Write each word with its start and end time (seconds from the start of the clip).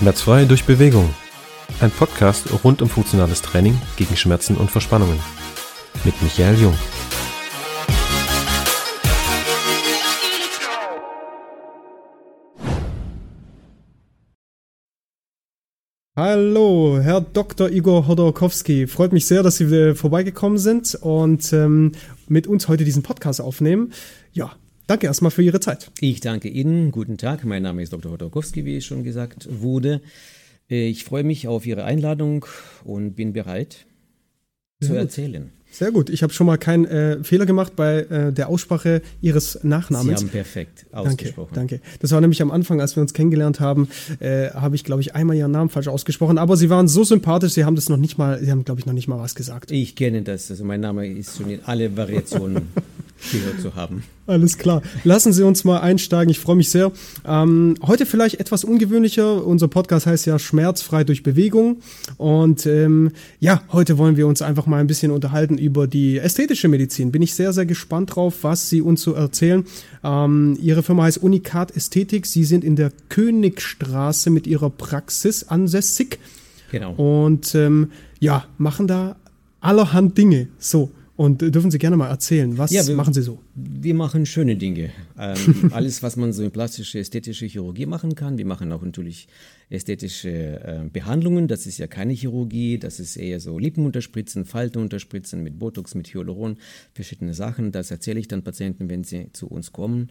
Schmerzfrei 0.00 0.46
durch 0.46 0.64
Bewegung. 0.64 1.14
Ein 1.82 1.90
Podcast 1.90 2.46
rund 2.64 2.80
um 2.80 2.88
funktionales 2.88 3.42
Training 3.42 3.78
gegen 3.98 4.16
Schmerzen 4.16 4.56
und 4.56 4.70
Verspannungen. 4.70 5.18
Mit 6.06 6.14
Michael 6.22 6.58
Jung. 6.58 6.74
Hallo, 16.16 16.98
Herr 17.02 17.20
Dr. 17.20 17.68
Igor 17.68 18.08
Hodorkowski. 18.08 18.86
Freut 18.86 19.12
mich 19.12 19.26
sehr, 19.26 19.42
dass 19.42 19.58
Sie 19.58 19.64
äh, 19.64 19.94
vorbeigekommen 19.94 20.56
sind 20.56 20.94
und 20.94 21.52
ähm, 21.52 21.92
mit 22.26 22.46
uns 22.46 22.68
heute 22.68 22.84
diesen 22.84 23.02
Podcast 23.02 23.42
aufnehmen. 23.42 23.92
Ja, 24.32 24.52
danke 24.90 25.06
erstmal 25.06 25.30
für 25.30 25.42
Ihre 25.42 25.60
Zeit. 25.60 25.92
Ich 26.00 26.20
danke 26.20 26.48
Ihnen. 26.48 26.90
Guten 26.90 27.16
Tag. 27.16 27.44
Mein 27.44 27.62
Name 27.62 27.80
ist 27.82 27.92
Dr. 27.92 28.10
Hodorkowski, 28.10 28.64
wie 28.64 28.80
schon 28.80 29.04
gesagt 29.04 29.48
wurde. 29.48 30.00
Ich 30.66 31.04
freue 31.04 31.22
mich 31.22 31.46
auf 31.46 31.64
Ihre 31.64 31.84
Einladung 31.84 32.44
und 32.82 33.14
bin 33.14 33.32
bereit 33.32 33.86
Sehr 34.80 34.88
zu 34.88 34.92
gut. 34.94 35.02
erzählen. 35.02 35.52
Sehr 35.70 35.92
gut. 35.92 36.10
Ich 36.10 36.24
habe 36.24 36.32
schon 36.32 36.48
mal 36.48 36.58
keinen 36.58 36.86
äh, 36.86 37.22
Fehler 37.22 37.46
gemacht 37.46 37.76
bei 37.76 38.00
äh, 38.00 38.32
der 38.32 38.48
Aussprache 38.48 39.02
Ihres 39.20 39.60
Nachnamens. 39.62 40.18
Sie 40.18 40.26
haben 40.26 40.32
perfekt 40.32 40.86
Danke, 40.90 41.10
ausgesprochen. 41.10 41.54
danke. 41.54 41.80
Das 42.00 42.10
war 42.10 42.20
nämlich 42.20 42.42
am 42.42 42.50
Anfang, 42.50 42.80
als 42.80 42.96
wir 42.96 43.02
uns 43.02 43.14
kennengelernt 43.14 43.60
haben, 43.60 43.88
äh, 44.18 44.50
habe 44.50 44.74
ich, 44.74 44.82
glaube 44.82 45.02
ich, 45.02 45.14
einmal 45.14 45.36
Ihren 45.36 45.52
Namen 45.52 45.70
falsch 45.70 45.86
ausgesprochen. 45.86 46.38
Aber 46.38 46.56
Sie 46.56 46.68
waren 46.68 46.88
so 46.88 47.04
sympathisch, 47.04 47.52
Sie 47.52 47.64
haben 47.64 47.76
das 47.76 47.88
noch 47.88 47.96
nicht 47.96 48.18
mal, 48.18 48.40
Sie 48.40 48.50
haben, 48.50 48.64
glaube 48.64 48.80
ich, 48.80 48.86
noch 48.86 48.92
nicht 48.92 49.06
mal 49.06 49.20
was 49.20 49.36
gesagt. 49.36 49.70
Ich 49.70 49.94
kenne 49.94 50.22
das. 50.22 50.50
Also 50.50 50.64
mein 50.64 50.80
Name 50.80 51.06
ist 51.06 51.36
schon 51.36 51.48
in 51.48 51.60
alle 51.64 51.96
Variationen 51.96 52.70
gehört 53.32 53.60
zu 53.60 53.74
haben. 53.74 54.02
Alles 54.26 54.58
klar. 54.58 54.82
Lassen 55.02 55.32
Sie 55.32 55.44
uns 55.44 55.64
mal 55.64 55.80
einsteigen. 55.80 56.30
Ich 56.30 56.38
freue 56.38 56.54
mich 56.54 56.68
sehr. 56.70 56.92
Ähm, 57.26 57.74
heute 57.82 58.06
vielleicht 58.06 58.38
etwas 58.38 58.62
ungewöhnlicher. 58.62 59.44
Unser 59.44 59.66
Podcast 59.66 60.06
heißt 60.06 60.26
ja 60.26 60.38
Schmerzfrei 60.38 61.02
durch 61.02 61.22
Bewegung. 61.22 61.78
Und 62.16 62.64
ähm, 62.66 63.10
ja, 63.40 63.62
heute 63.72 63.98
wollen 63.98 64.16
wir 64.16 64.28
uns 64.28 64.40
einfach 64.40 64.66
mal 64.66 64.78
ein 64.78 64.86
bisschen 64.86 65.10
unterhalten 65.10 65.58
über 65.58 65.88
die 65.88 66.18
ästhetische 66.18 66.68
Medizin. 66.68 67.10
Bin 67.10 67.22
ich 67.22 67.34
sehr, 67.34 67.52
sehr 67.52 67.66
gespannt 67.66 68.14
drauf, 68.14 68.38
was 68.42 68.70
Sie 68.70 68.82
uns 68.82 69.02
so 69.02 69.14
erzählen. 69.14 69.64
Ähm, 70.04 70.56
Ihre 70.62 70.84
Firma 70.84 71.02
heißt 71.04 71.18
Unikat 71.18 71.76
Ästhetik. 71.76 72.26
Sie 72.26 72.44
sind 72.44 72.62
in 72.62 72.76
der 72.76 72.92
Königstraße 73.08 74.30
mit 74.30 74.46
Ihrer 74.46 74.70
Praxis 74.70 75.42
ansässig. 75.44 76.20
Genau. 76.70 76.92
Und 76.92 77.54
ähm, 77.56 77.90
ja, 78.20 78.44
machen 78.58 78.86
da 78.86 79.16
allerhand 79.60 80.16
Dinge. 80.16 80.48
So. 80.58 80.90
Und 81.20 81.42
äh, 81.42 81.50
dürfen 81.50 81.70
Sie 81.70 81.76
gerne 81.76 81.98
mal 81.98 82.08
erzählen, 82.08 82.56
was 82.56 82.70
Ja, 82.70 82.86
wir- 82.86 82.96
machen 82.96 83.12
Sie 83.12 83.20
so? 83.20 83.40
Wir 83.54 83.92
machen 83.92 84.24
schöne 84.24 84.56
Dinge. 84.56 84.88
Ähm, 85.18 85.36
alles, 85.70 86.02
was 86.02 86.16
man 86.16 86.32
so 86.32 86.42
in 86.42 86.50
plastische, 86.50 86.98
ästhetische 86.98 87.44
Chirurgie 87.44 87.84
machen 87.84 88.14
kann. 88.14 88.38
Wir 88.38 88.46
machen 88.46 88.72
auch 88.72 88.80
natürlich 88.80 89.28
ästhetische 89.68 90.30
äh, 90.30 90.88
Behandlungen. 90.90 91.46
Das 91.46 91.66
ist 91.66 91.76
ja 91.76 91.86
keine 91.88 92.14
Chirurgie, 92.14 92.78
das 92.78 93.00
ist 93.00 93.16
eher 93.18 93.38
so 93.38 93.58
Lippenunterspritzen, 93.58 94.46
Faltenunterspritzen 94.46 95.42
mit 95.42 95.58
Botox, 95.58 95.94
mit 95.94 96.08
Hyaluron, 96.14 96.56
verschiedene 96.94 97.34
Sachen. 97.34 97.70
Das 97.70 97.90
erzähle 97.90 98.18
ich 98.18 98.26
dann 98.28 98.42
Patienten, 98.42 98.88
wenn 98.88 99.04
sie 99.04 99.26
zu 99.34 99.46
uns 99.46 99.72
kommen. 99.72 100.08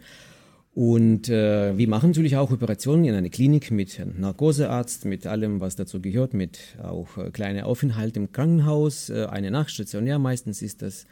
Und 0.79 1.27
äh, 1.27 1.77
wir 1.77 1.89
machen 1.89 2.11
natürlich 2.11 2.37
auch 2.37 2.51
Operationen 2.51 3.03
in 3.03 3.13
einer 3.13 3.27
Klinik 3.27 3.69
mit 3.69 4.01
Narkosearzt, 4.17 5.03
mit 5.03 5.27
allem, 5.27 5.59
was 5.59 5.75
dazu 5.75 5.99
gehört, 5.99 6.33
mit 6.33 6.77
auch 6.81 7.17
äh, 7.17 7.31
kleine 7.31 7.65
Aufenthalte 7.65 8.21
im 8.21 8.31
Krankenhaus, 8.31 9.09
äh, 9.09 9.25
eine 9.25 9.51
Nacht 9.51 9.71
stationär 9.71 10.19
meistens 10.19 10.61
ist 10.61 10.81
das. 10.81 11.05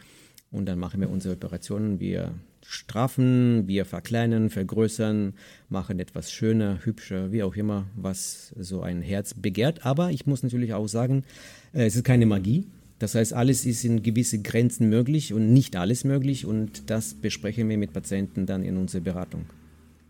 Und 0.51 0.67
dann 0.67 0.79
machen 0.79 1.01
wir 1.01 1.09
unsere 1.09 1.33
Operationen. 1.33 1.99
Wir 1.99 2.31
straffen, 2.65 3.67
wir 3.67 3.83
verkleinern, 3.83 4.49
vergrößern, 4.49 5.33
machen 5.67 5.99
etwas 5.99 6.31
schöner, 6.31 6.79
hübscher, 6.85 7.33
wie 7.33 7.43
auch 7.43 7.57
immer, 7.57 7.87
was 7.93 8.55
so 8.57 8.79
ein 8.79 9.01
Herz 9.01 9.33
begehrt. 9.33 9.85
Aber 9.85 10.11
ich 10.11 10.25
muss 10.25 10.43
natürlich 10.43 10.73
auch 10.75 10.87
sagen, 10.87 11.25
äh, 11.73 11.87
es 11.87 11.97
ist 11.97 12.05
keine 12.05 12.25
Magie. 12.25 12.67
Das 12.99 13.15
heißt, 13.15 13.33
alles 13.33 13.65
ist 13.65 13.83
in 13.85 14.01
gewisse 14.01 14.39
Grenzen 14.39 14.89
möglich 14.89 15.33
und 15.33 15.53
nicht 15.53 15.75
alles 15.75 16.03
möglich. 16.03 16.45
Und 16.45 16.89
das 16.89 17.13
besprechen 17.13 17.69
wir 17.69 17.77
mit 17.77 17.93
Patienten 17.93 18.45
dann 18.45 18.63
in 18.63 18.77
unserer 18.77 19.01
Beratung. 19.01 19.45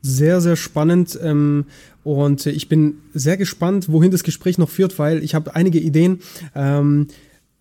Sehr, 0.01 0.39
sehr 0.39 0.55
spannend. 0.55 1.19
Ähm, 1.21 1.65
und 2.03 2.45
ich 2.45 2.69
bin 2.69 2.99
sehr 3.13 3.35
gespannt, 3.35 3.91
wohin 3.91 4.11
das 4.11 4.23
Gespräch 4.23 4.57
noch 4.57 4.69
führt, 4.69 4.97
weil 4.99 5.23
ich 5.23 5.35
habe 5.35 5.55
einige 5.55 5.79
Ideen. 5.79 6.19
Ähm, 6.55 7.07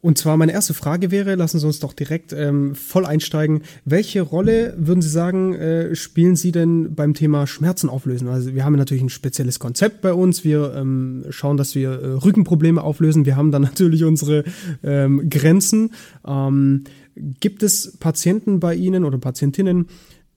und 0.03 0.19
zwar 0.19 0.37
meine 0.37 0.53
erste 0.53 0.75
Frage 0.75 1.11
wäre, 1.11 1.35
lassen 1.35 1.59
Sie 1.59 1.67
uns 1.67 1.81
doch 1.81 1.93
direkt 1.93 2.33
ähm, 2.33 2.75
voll 2.75 3.07
einsteigen. 3.07 3.63
Welche 3.85 4.21
Rolle 4.21 4.75
würden 4.79 5.03
Sie 5.03 5.09
sagen, 5.09 5.55
äh, 5.55 5.97
spielen 5.97 6.37
Sie 6.37 6.53
denn 6.53 6.95
beim 6.95 7.15
Thema 7.15 7.47
Schmerzen 7.47 7.89
auflösen? 7.89 8.29
Also 8.29 8.55
wir 8.55 8.65
haben 8.65 8.77
natürlich 8.77 9.03
ein 9.03 9.09
spezielles 9.09 9.59
Konzept 9.59 10.03
bei 10.03 10.13
uns. 10.13 10.45
Wir 10.45 10.75
ähm, 10.77 11.25
schauen, 11.31 11.57
dass 11.57 11.75
wir 11.75 11.91
äh, 11.91 12.07
Rückenprobleme 12.13 12.83
auflösen. 12.83 13.27
Wir 13.27 13.37
haben 13.37 13.51
dann 13.51 13.63
natürlich 13.63 14.05
unsere 14.05 14.45
ähm, 14.85 15.29
Grenzen. 15.29 15.93
Ähm, 16.27 16.85
gibt 17.41 17.63
es 17.63 17.97
Patienten 17.99 18.61
bei 18.61 18.75
Ihnen 18.75 19.03
oder 19.03 19.19
Patientinnen, 19.19 19.87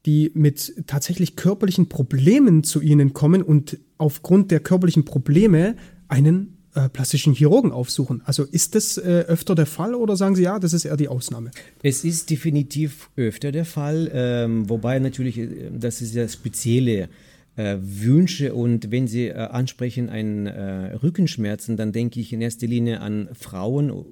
die 0.06 0.32
mit 0.34 0.74
tatsächlich 0.88 1.36
körperlichen 1.36 1.90
Problemen 1.90 2.64
zu 2.64 2.82
Ihnen 2.82 3.14
kommen 3.14 3.44
und 3.44 3.78
aufgrund 3.98 4.52
der 4.52 4.62
körperlichen 4.62 5.04
Probleme 5.04 5.76
einen 6.08 6.59
äh, 6.76 6.90
plastischen 6.90 7.34
Chirurgen 7.34 7.72
aufsuchen. 7.72 8.22
Also 8.26 8.44
ist 8.44 8.76
das 8.76 8.98
äh, 8.98 9.26
öfter 9.28 9.56
der 9.56 9.66
Fall 9.66 9.96
oder 9.96 10.16
sagen 10.16 10.36
Sie 10.36 10.44
ja, 10.44 10.60
das 10.60 10.74
ist 10.74 10.86
eher 10.86 10.98
die 10.98 11.08
Ausnahme? 11.08 11.52
Es 11.82 12.04
ist 12.04 12.30
definitiv 12.30 13.10
öfter 13.16 13.52
der 13.52 13.66
Fall, 13.66 14.10
ähm, 14.14 14.70
wobei 14.70 15.00
natürlich, 15.00 15.38
äh, 15.38 15.72
das 15.72 16.02
ist 16.02 16.14
ja 16.14 16.28
spezielle 16.28 17.10
äh, 17.56 17.78
Wünsche 17.82 18.54
und 18.54 18.92
wenn 18.92 19.08
Sie 19.08 19.28
äh, 19.28 19.34
ansprechen 19.34 20.10
einen 20.10 20.46
äh, 20.46 20.94
Rückenschmerzen, 20.94 21.76
dann 21.76 21.92
denke 21.92 22.20
ich 22.20 22.34
in 22.34 22.42
erster 22.42 22.68
Linie 22.68 23.02
an 23.02 23.30
Frauen, 23.34 24.06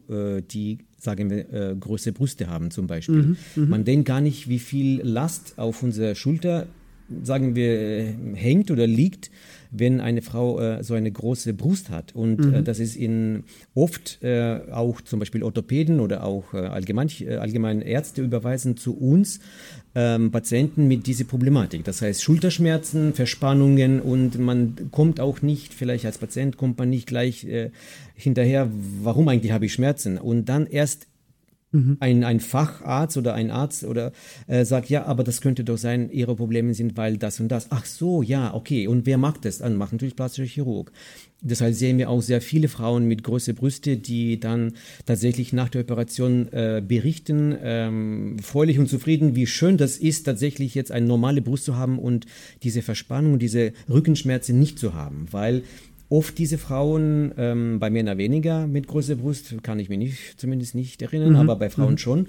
die 0.51 0.79
sagen 0.97 1.29
wir 1.29 1.53
äh, 1.53 1.75
große 1.79 2.11
Brüste 2.11 2.47
haben 2.47 2.71
zum 2.71 2.87
Beispiel. 2.87 3.37
Man 3.55 3.85
denkt 3.85 4.07
gar 4.07 4.19
nicht, 4.19 4.49
wie 4.49 4.59
viel 4.59 5.01
Last 5.03 5.53
auf 5.57 5.83
unserer 5.83 6.15
Schulter 6.15 6.67
sagen 7.23 7.55
wir, 7.55 8.15
hängt 8.33 8.71
oder 8.71 8.87
liegt, 8.87 9.31
wenn 9.79 10.01
eine 10.01 10.21
Frau 10.21 10.59
äh, 10.59 10.83
so 10.83 10.93
eine 10.93 11.11
große 11.11 11.53
Brust 11.53 11.89
hat. 11.89 12.15
Und 12.15 12.53
äh, 12.53 12.63
das 12.63 12.79
ist 12.79 12.95
in 12.95 13.43
oft 13.75 14.23
äh, 14.23 14.59
auch 14.71 15.01
zum 15.01 15.19
Beispiel 15.19 15.43
Orthopäden 15.43 15.99
oder 15.99 16.23
auch 16.23 16.53
äh, 16.53 16.57
allgemein, 16.57 17.09
äh, 17.19 17.35
allgemein 17.35 17.81
Ärzte 17.81 18.21
überweisen 18.21 18.77
zu 18.77 18.97
uns 18.97 19.39
ähm, 19.95 20.31
Patienten 20.31 20.87
mit 20.87 21.07
dieser 21.07 21.25
Problematik. 21.25 21.83
Das 21.83 22.01
heißt 22.01 22.21
Schulterschmerzen, 22.21 23.13
Verspannungen 23.13 23.99
und 23.99 24.37
man 24.37 24.89
kommt 24.91 25.19
auch 25.19 25.41
nicht, 25.41 25.73
vielleicht 25.73 26.05
als 26.05 26.17
Patient 26.17 26.57
kommt 26.57 26.77
man 26.77 26.89
nicht 26.89 27.07
gleich 27.07 27.45
äh, 27.45 27.71
hinterher, 28.13 28.69
warum 29.01 29.27
eigentlich 29.27 29.51
habe 29.51 29.65
ich 29.65 29.73
Schmerzen? 29.73 30.17
Und 30.17 30.45
dann 30.49 30.67
erst 30.67 31.07
ein, 31.99 32.23
ein 32.23 32.39
Facharzt 32.39 33.17
oder 33.17 33.33
ein 33.33 33.51
Arzt 33.51 33.83
oder 33.83 34.13
äh, 34.47 34.63
sagt, 34.63 34.89
ja, 34.89 35.05
aber 35.05 35.23
das 35.23 35.41
könnte 35.41 35.65
doch 35.65 35.77
sein, 35.77 36.09
ihre 36.09 36.35
Probleme 36.35 36.73
sind, 36.73 36.95
weil 36.95 37.17
das 37.17 37.39
und 37.41 37.49
das. 37.49 37.67
Ach 37.71 37.85
so, 37.85 38.21
ja, 38.21 38.53
okay. 38.53 38.87
Und 38.87 39.05
wer 39.05 39.17
macht 39.17 39.43
das? 39.43 39.57
Dann 39.57 39.75
macht 39.75 39.91
natürlich 39.91 40.15
plastischer 40.15 40.47
Chirurg. 40.47 40.91
Deshalb 41.41 41.75
sehen 41.75 41.97
wir 41.97 42.09
auch 42.09 42.21
sehr 42.21 42.41
viele 42.41 42.67
Frauen 42.67 43.05
mit 43.05 43.23
großen 43.23 43.53
Brüste, 43.53 43.97
die 43.97 44.39
dann 44.39 44.73
tatsächlich 45.05 45.53
nach 45.53 45.69
der 45.69 45.81
Operation 45.81 46.47
äh, 46.51 46.81
berichten, 46.85 47.55
ähm, 47.61 48.37
freulich 48.41 48.79
und 48.79 48.87
zufrieden, 48.87 49.35
wie 49.35 49.45
schön 49.45 49.77
das 49.77 49.97
ist, 49.97 50.23
tatsächlich 50.23 50.73
jetzt 50.73 50.91
eine 50.91 51.05
normale 51.05 51.41
Brust 51.41 51.65
zu 51.65 51.75
haben 51.75 51.99
und 51.99 52.25
diese 52.63 52.81
Verspannung, 52.81 53.39
diese 53.39 53.73
Rückenschmerzen 53.89 54.57
nicht 54.57 54.79
zu 54.79 54.95
haben, 54.95 55.27
weil 55.31 55.63
Oft 56.09 56.37
diese 56.37 56.57
Frauen, 56.57 57.33
ähm, 57.37 57.79
bei 57.79 57.89
Männern 57.89 58.17
weniger 58.17 58.65
mit 58.65 58.87
großer 58.87 59.15
Brust, 59.15 59.55
kann 59.63 59.79
ich 59.79 59.89
mich 59.89 59.97
nicht, 59.97 60.39
zumindest 60.39 60.73
nicht 60.73 61.01
erinnern, 61.01 61.35
aber 61.35 61.57
bei 61.57 61.69
Frauen 61.69 61.97
schon, 61.97 62.27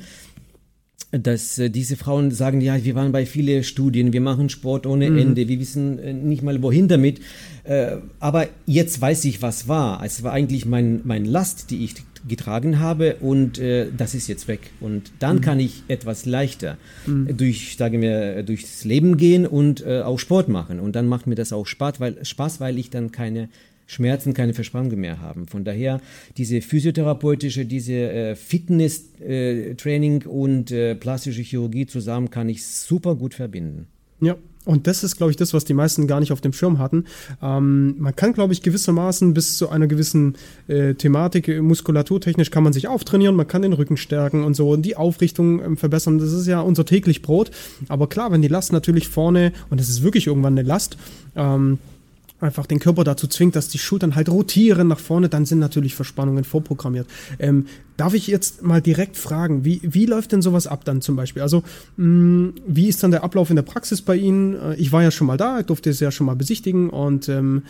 dass 1.11 1.59
äh, 1.59 1.71
diese 1.71 1.97
Frauen 1.97 2.31
sagen, 2.31 2.61
ja, 2.61 2.84
wir 2.84 2.94
waren 2.94 3.12
bei 3.12 3.25
vielen 3.25 3.65
Studien, 3.65 4.13
wir 4.13 4.21
machen 4.21 4.48
Sport 4.48 4.86
ohne 4.86 5.07
Ende, 5.07 5.48
wir 5.48 5.60
wissen 5.60 5.98
äh, 5.98 6.13
nicht 6.13 6.42
mal 6.42 6.60
wohin 6.63 6.89
damit, 6.89 7.21
äh, 7.65 7.97
aber 8.21 8.48
jetzt 8.66 9.01
weiß 9.01 9.25
ich, 9.25 9.41
was 9.41 9.69
war. 9.69 10.04
Es 10.04 10.22
war 10.22 10.33
eigentlich 10.33 10.66
mein, 10.66 11.01
mein 11.04 11.25
Last, 11.25 11.71
die 11.71 11.84
ich 11.84 11.95
getragen 12.26 12.78
habe 12.78 13.16
und 13.16 13.59
äh, 13.59 13.88
das 13.97 14.15
ist 14.15 14.28
jetzt 14.28 14.48
weg. 14.48 14.70
Und 14.80 15.12
dann 15.18 15.41
kann 15.41 15.60
ich 15.60 15.84
etwas 15.88 16.26
leichter 16.26 16.78
durch, 17.06 17.76
sagen 17.76 18.00
wir, 18.00 18.42
durchs 18.42 18.84
Leben 18.84 19.16
gehen 19.16 19.47
und 19.47 19.84
äh, 19.84 20.00
auch 20.00 20.18
Sport 20.18 20.48
machen. 20.48 20.80
Und 20.80 20.97
dann 20.97 21.06
macht 21.06 21.26
mir 21.26 21.34
das 21.34 21.53
auch 21.53 21.66
Spaß, 21.66 22.00
weil, 22.00 22.24
Spaß, 22.24 22.60
weil 22.60 22.78
ich 22.78 22.91
dann 22.91 23.12
keine 23.12 23.48
Schmerzen, 23.88 24.34
keine 24.34 24.54
Verspannungen 24.54 25.00
mehr 25.00 25.20
haben. 25.20 25.48
Von 25.48 25.65
daher 25.65 26.00
diese 26.36 26.60
physiotherapeutische, 26.60 27.65
diese 27.65 27.94
äh, 27.94 28.36
Fitness-Training 28.36 30.26
und 30.26 30.70
äh, 30.70 30.94
plastische 30.94 31.42
Chirurgie 31.42 31.86
zusammen 31.86 32.30
kann 32.30 32.48
ich 32.48 32.65
super 32.66 33.16
gut 33.16 33.34
verbinden. 33.34 33.86
Ja. 34.20 34.36
Und 34.68 34.86
das 34.86 35.03
ist, 35.03 35.16
glaube 35.16 35.30
ich, 35.30 35.38
das, 35.38 35.54
was 35.54 35.65
die 35.65 35.72
meisten 35.72 36.06
gar 36.06 36.20
nicht 36.20 36.30
auf 36.30 36.42
dem 36.42 36.53
Schirm 36.53 36.78
hatten. 36.78 37.06
Ähm, 37.42 37.94
man 37.98 38.15
kann, 38.15 38.34
glaube 38.34 38.53
ich, 38.53 38.60
gewissermaßen 38.60 39.32
bis 39.32 39.56
zu 39.56 39.70
einer 39.70 39.86
gewissen 39.86 40.36
äh, 40.66 40.92
Thematik, 40.92 41.48
äh, 41.48 41.62
muskulaturtechnisch 41.62 42.50
kann 42.50 42.65
man 42.65 42.74
sich 42.74 42.86
auftrainieren, 42.86 43.34
man 43.34 43.48
kann 43.48 43.62
den 43.62 43.72
Rücken 43.72 43.97
stärken 43.97 44.44
und 44.44 44.53
so 44.53 44.68
und 44.68 44.82
die 44.82 44.94
Aufrichtung 44.94 45.65
ähm, 45.65 45.76
verbessern. 45.78 46.18
Das 46.18 46.34
ist 46.34 46.47
ja 46.47 46.60
unser 46.60 46.84
täglich 46.84 47.22
Brot. 47.22 47.50
Aber 47.88 48.10
klar, 48.10 48.30
wenn 48.30 48.42
die 48.42 48.48
Last 48.48 48.74
natürlich 48.74 49.09
vorne, 49.09 49.54
und 49.70 49.80
das 49.80 49.88
ist 49.88 50.03
wirklich 50.03 50.26
irgendwann 50.26 50.59
eine 50.59 50.68
Last, 50.68 50.98
ähm, 51.34 51.78
einfach 52.41 52.67
den 52.67 52.79
Körper 52.79 53.05
dazu 53.05 53.27
zwingt, 53.27 53.57
dass 53.57 53.69
die 53.69 53.79
Schultern 53.79 54.15
halt 54.15 54.29
rotieren 54.29 54.89
nach 54.89 54.99
vorne, 54.99 55.29
dann 55.29 55.47
sind 55.47 55.59
natürlich 55.59 55.95
Verspannungen 55.95 56.45
vorprogrammiert. 56.45 57.07
Ähm, 57.39 57.67
darf 57.97 58.15
ich 58.15 58.27
jetzt 58.27 58.63
mal 58.63 58.81
direkt 58.81 59.17
fragen, 59.17 59.65
wie, 59.65 59.81
wie 59.83 60.07
läuft 60.07 60.33
denn 60.33 60.43
sowas 60.43 60.67
ab 60.67 60.85
dann 60.85 61.01
zum 61.03 61.17
Beispiel? 61.17 61.43
Also, 61.43 61.63
mh, 61.97 62.07
mm, 62.07 62.55
wie 62.67 62.89
ist 62.89 63.03
dann 63.03 63.11
der 63.11 63.25
Ablauf 63.25 63.51
in 63.51 63.57
der 63.57 63.63
Praxis 63.63 64.03
bei 64.03 64.17
Ihnen? 64.17 64.55
Äh, 64.55 64.75
ich 64.77 64.93
war 64.93 65.03
ja 65.03 65.11
schon 65.11 65.27
mal 65.27 65.37
da, 65.37 65.63
durfte 65.63 65.91
es 65.91 66.01
ja 66.01 66.11
schon 66.11 66.27
mal 66.27 66.37
besichtigen 66.37 66.91
und 66.91 67.29
ähm, 67.29 67.63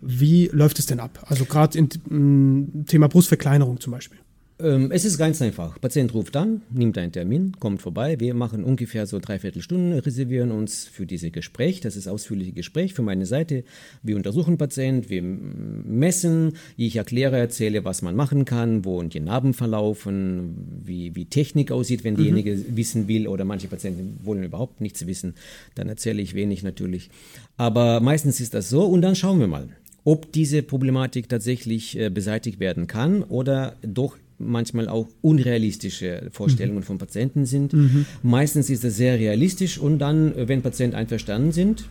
wie 0.00 0.48
läuft 0.52 0.78
es 0.78 0.86
denn 0.86 1.00
ab? 1.00 1.24
Also 1.28 1.44
gerade 1.44 1.78
im 1.78 1.88
mm, 2.08 2.86
Thema 2.86 3.08
Brustverkleinerung 3.08 3.80
zum 3.80 3.92
Beispiel. 3.92 4.18
Ähm, 4.60 4.92
es 4.92 5.04
ist 5.04 5.18
ganz 5.18 5.42
einfach. 5.42 5.80
Patient 5.80 6.14
ruft 6.14 6.36
an, 6.36 6.62
nimmt 6.70 6.96
einen 6.96 7.10
Termin, 7.10 7.56
kommt 7.58 7.82
vorbei. 7.82 8.20
Wir 8.20 8.34
machen 8.34 8.62
ungefähr 8.62 9.06
so 9.06 9.18
dreiviertel 9.18 9.62
Stunden, 9.62 9.92
reservieren 9.98 10.52
uns 10.52 10.84
für 10.84 11.06
dieses 11.06 11.32
Gespräch. 11.32 11.80
Das 11.80 11.96
ist 11.96 12.06
ausführliche 12.06 12.52
Gespräch 12.52 12.94
für 12.94 13.02
meine 13.02 13.26
Seite. 13.26 13.64
Wir 14.04 14.14
untersuchen 14.14 14.56
Patient, 14.56 15.10
wir 15.10 15.22
messen. 15.22 16.52
Ich 16.76 16.94
erkläre, 16.94 17.36
erzähle, 17.36 17.84
was 17.84 18.02
man 18.02 18.14
machen 18.14 18.44
kann, 18.44 18.84
wo 18.84 19.02
die 19.02 19.18
Narben 19.18 19.54
verlaufen, 19.54 20.82
wie, 20.84 21.16
wie 21.16 21.24
Technik 21.24 21.72
aussieht, 21.72 22.04
wenn 22.04 22.14
diejenige 22.14 22.54
mhm. 22.54 22.76
wissen 22.76 23.08
will. 23.08 23.26
Oder 23.26 23.44
manche 23.44 23.66
Patienten 23.66 24.20
wollen 24.22 24.44
überhaupt 24.44 24.80
nichts 24.80 25.04
wissen. 25.04 25.34
Dann 25.74 25.88
erzähle 25.88 26.22
ich 26.22 26.34
wenig 26.34 26.62
natürlich. 26.62 27.10
Aber 27.56 27.98
meistens 27.98 28.40
ist 28.40 28.54
das 28.54 28.70
so 28.70 28.84
und 28.84 29.02
dann 29.02 29.16
schauen 29.16 29.40
wir 29.40 29.48
mal 29.48 29.68
ob 30.04 30.32
diese 30.32 30.62
Problematik 30.62 31.30
tatsächlich 31.30 31.98
äh, 31.98 32.10
beseitigt 32.10 32.60
werden 32.60 32.86
kann 32.86 33.22
oder 33.22 33.76
doch 33.80 34.18
manchmal 34.44 34.88
auch 34.88 35.08
unrealistische 35.22 36.28
Vorstellungen 36.30 36.80
mhm. 36.80 36.84
von 36.84 36.98
Patienten 36.98 37.46
sind. 37.46 37.72
Mhm. 37.72 38.06
Meistens 38.22 38.70
ist 38.70 38.84
das 38.84 38.96
sehr 38.96 39.18
realistisch 39.18 39.78
und 39.78 39.98
dann, 39.98 40.32
wenn 40.36 40.62
Patienten 40.62 40.96
einverstanden 40.96 41.52
sind, 41.52 41.84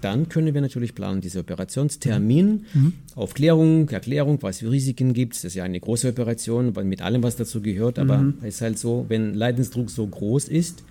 dann 0.00 0.28
können 0.28 0.54
wir 0.54 0.60
natürlich 0.60 0.94
planen, 0.94 1.20
diese 1.20 1.40
Operationstermin, 1.40 2.64
mhm. 2.72 2.92
Aufklärung, 3.14 3.88
Erklärung, 3.90 4.38
was 4.40 4.60
für 4.60 4.70
Risiken 4.70 5.12
gibt. 5.12 5.34
Das 5.34 5.44
ist 5.44 5.54
ja 5.54 5.64
eine 5.64 5.78
große 5.78 6.08
Operation 6.08 6.72
mit 6.84 7.02
allem, 7.02 7.22
was 7.22 7.36
dazu 7.36 7.60
gehört. 7.60 7.98
Aber 7.98 8.18
mhm. 8.18 8.34
es 8.40 8.56
ist 8.56 8.60
halt 8.62 8.78
so, 8.78 9.04
wenn 9.08 9.34
Leidensdruck 9.34 9.90
so 9.90 10.06
groß 10.06 10.48
ist, 10.48 10.82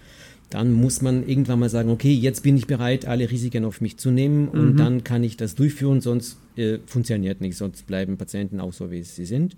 dann 0.52 0.74
muss 0.74 1.02
man 1.02 1.28
irgendwann 1.28 1.60
mal 1.60 1.70
sagen, 1.70 1.90
okay, 1.90 2.14
jetzt 2.14 2.44
bin 2.44 2.58
ich 2.58 2.68
bereit, 2.68 3.06
alle 3.06 3.32
Risiken 3.32 3.66
auf 3.66 3.82
mich 3.82 3.98
zu 3.98 4.12
nehmen 4.12 4.50
und 4.50 4.74
mhm. 4.74 4.78
dann 4.78 5.04
kann 5.04 5.24
ich 5.24 5.38
das 5.38 5.56
durchführen, 5.56 6.02
sonst 6.02 6.38
äh, 6.58 6.78
funktioniert 6.86 7.42
nicht, 7.42 7.58
sonst 7.58 7.88
bleiben 7.88 8.18
Patienten 8.18 8.60
auch 8.60 8.74
so, 8.74 8.92
wie 8.92 9.02
sie 9.02 9.26
sind. 9.26 9.56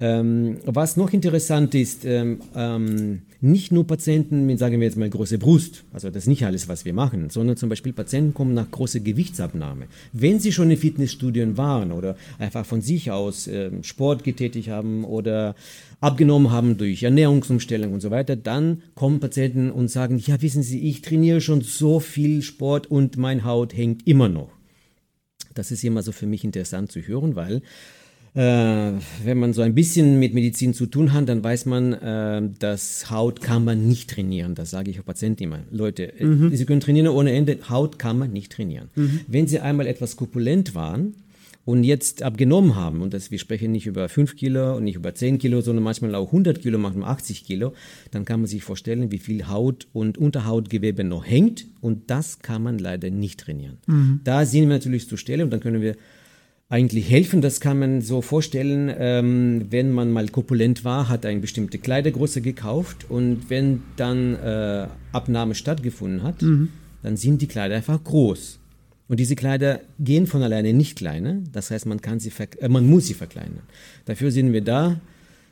Ähm, 0.00 0.56
was 0.64 0.96
noch 0.96 1.12
interessant 1.12 1.74
ist, 1.74 2.04
ähm, 2.04 2.40
ähm, 2.56 3.22
nicht 3.42 3.72
nur 3.72 3.86
Patienten 3.86 4.46
mit, 4.46 4.60
sagen 4.60 4.78
wir 4.78 4.86
jetzt 4.86 4.96
mal, 4.96 5.10
große 5.10 5.36
Brust, 5.36 5.82
also 5.92 6.10
das 6.10 6.24
ist 6.24 6.28
nicht 6.28 6.46
alles, 6.46 6.68
was 6.68 6.84
wir 6.84 6.94
machen, 6.94 7.28
sondern 7.28 7.56
zum 7.56 7.68
Beispiel 7.68 7.92
Patienten 7.92 8.34
kommen 8.34 8.54
nach 8.54 8.70
großer 8.70 9.00
Gewichtsabnahme. 9.00 9.86
Wenn 10.12 10.38
sie 10.38 10.52
schon 10.52 10.70
in 10.70 10.76
Fitnessstudien 10.76 11.56
waren 11.56 11.90
oder 11.90 12.16
einfach 12.38 12.64
von 12.64 12.82
sich 12.82 13.10
aus 13.10 13.48
äh, 13.48 13.70
Sport 13.82 14.22
getätigt 14.22 14.68
haben 14.68 15.04
oder 15.04 15.56
abgenommen 16.00 16.52
haben 16.52 16.78
durch 16.78 17.02
Ernährungsumstellung 17.02 17.92
und 17.92 18.00
so 18.00 18.12
weiter, 18.12 18.36
dann 18.36 18.82
kommen 18.94 19.18
Patienten 19.18 19.72
und 19.72 19.88
sagen, 19.88 20.22
ja, 20.24 20.40
wissen 20.40 20.62
Sie, 20.62 20.88
ich 20.88 21.02
trainiere 21.02 21.40
schon 21.40 21.62
so 21.62 21.98
viel 21.98 22.42
Sport 22.42 22.86
und 22.88 23.16
mein 23.16 23.44
Haut 23.44 23.76
hängt 23.76 24.06
immer 24.06 24.28
noch. 24.28 24.50
Das 25.54 25.72
ist 25.72 25.82
immer 25.82 26.02
so 26.02 26.12
für 26.12 26.26
mich 26.26 26.44
interessant 26.44 26.92
zu 26.92 27.00
hören, 27.00 27.34
weil 27.34 27.62
wenn 28.34 29.38
man 29.38 29.52
so 29.52 29.60
ein 29.60 29.74
bisschen 29.74 30.18
mit 30.18 30.32
Medizin 30.32 30.72
zu 30.72 30.86
tun 30.86 31.12
hat, 31.12 31.28
dann 31.28 31.44
weiß 31.44 31.66
man, 31.66 31.92
äh, 31.92 32.42
dass 32.58 33.10
Haut 33.10 33.42
kann 33.42 33.64
man 33.64 33.86
nicht 33.86 34.08
trainieren. 34.08 34.54
Das 34.54 34.70
sage 34.70 34.90
ich 34.90 35.00
auch 35.00 35.04
Patienten 35.04 35.42
immer. 35.42 35.60
Leute, 35.70 36.18
äh, 36.18 36.24
mhm. 36.24 36.56
Sie 36.56 36.64
können 36.64 36.80
trainieren 36.80 37.08
ohne 37.08 37.32
Ende. 37.32 37.58
Haut 37.68 37.98
kann 37.98 38.18
man 38.18 38.32
nicht 38.32 38.52
trainieren. 38.52 38.88
Mhm. 38.94 39.20
Wenn 39.28 39.46
Sie 39.46 39.60
einmal 39.60 39.86
etwas 39.86 40.16
korpulent 40.16 40.74
waren, 40.74 41.14
und 41.64 41.84
jetzt 41.84 42.22
abgenommen 42.22 42.74
haben, 42.74 43.02
und 43.02 43.14
das, 43.14 43.30
wir 43.30 43.38
sprechen 43.38 43.72
nicht 43.72 43.86
über 43.86 44.08
5 44.08 44.36
Kilo 44.36 44.76
und 44.76 44.84
nicht 44.84 44.96
über 44.96 45.14
10 45.14 45.38
Kilo, 45.38 45.60
sondern 45.60 45.84
manchmal 45.84 46.14
auch 46.14 46.26
100 46.26 46.60
Kilo, 46.60 46.78
manchmal 46.78 47.10
80 47.10 47.44
Kilo, 47.44 47.72
dann 48.10 48.24
kann 48.24 48.40
man 48.40 48.48
sich 48.48 48.64
vorstellen, 48.64 49.12
wie 49.12 49.18
viel 49.18 49.46
Haut 49.46 49.86
und 49.92 50.18
Unterhautgewebe 50.18 51.04
noch 51.04 51.24
hängt 51.24 51.66
und 51.80 52.10
das 52.10 52.40
kann 52.40 52.62
man 52.62 52.78
leider 52.78 53.10
nicht 53.10 53.40
trainieren. 53.40 53.78
Mhm. 53.86 54.20
Da 54.24 54.44
sind 54.44 54.62
wir 54.62 54.68
natürlich 54.68 55.08
zur 55.08 55.18
Stelle 55.18 55.44
und 55.44 55.50
dann 55.50 55.60
können 55.60 55.82
wir 55.82 55.96
eigentlich 56.72 57.10
helfen. 57.10 57.42
Das 57.42 57.60
kann 57.60 57.78
man 57.78 58.00
so 58.00 58.22
vorstellen, 58.22 58.90
ähm, 58.98 59.66
wenn 59.68 59.92
man 59.92 60.10
mal 60.10 60.26
korpulent 60.28 60.86
war, 60.86 61.10
hat 61.10 61.26
eine 61.26 61.38
bestimmte 61.38 61.76
Kleidergröße 61.76 62.40
gekauft 62.40 63.10
und 63.10 63.50
wenn 63.50 63.82
dann 63.96 64.34
äh, 64.36 64.86
Abnahme 65.12 65.54
stattgefunden 65.54 66.22
hat, 66.22 66.40
mhm. 66.40 66.70
dann 67.02 67.18
sind 67.18 67.42
die 67.42 67.46
Kleider 67.46 67.76
einfach 67.76 68.02
groß. 68.02 68.58
Und 69.06 69.20
diese 69.20 69.36
Kleider 69.36 69.80
gehen 70.00 70.26
von 70.26 70.42
alleine 70.42 70.72
nicht 70.72 70.96
kleiner. 70.96 71.40
Das 71.52 71.70
heißt, 71.70 71.84
man, 71.84 72.00
kann 72.00 72.20
sie 72.20 72.32
äh, 72.60 72.68
man 72.70 72.86
muss 72.86 73.06
sie 73.06 73.14
verkleinern. 73.14 73.60
Dafür 74.06 74.30
sind 74.30 74.54
wir 74.54 74.62
da. 74.62 74.98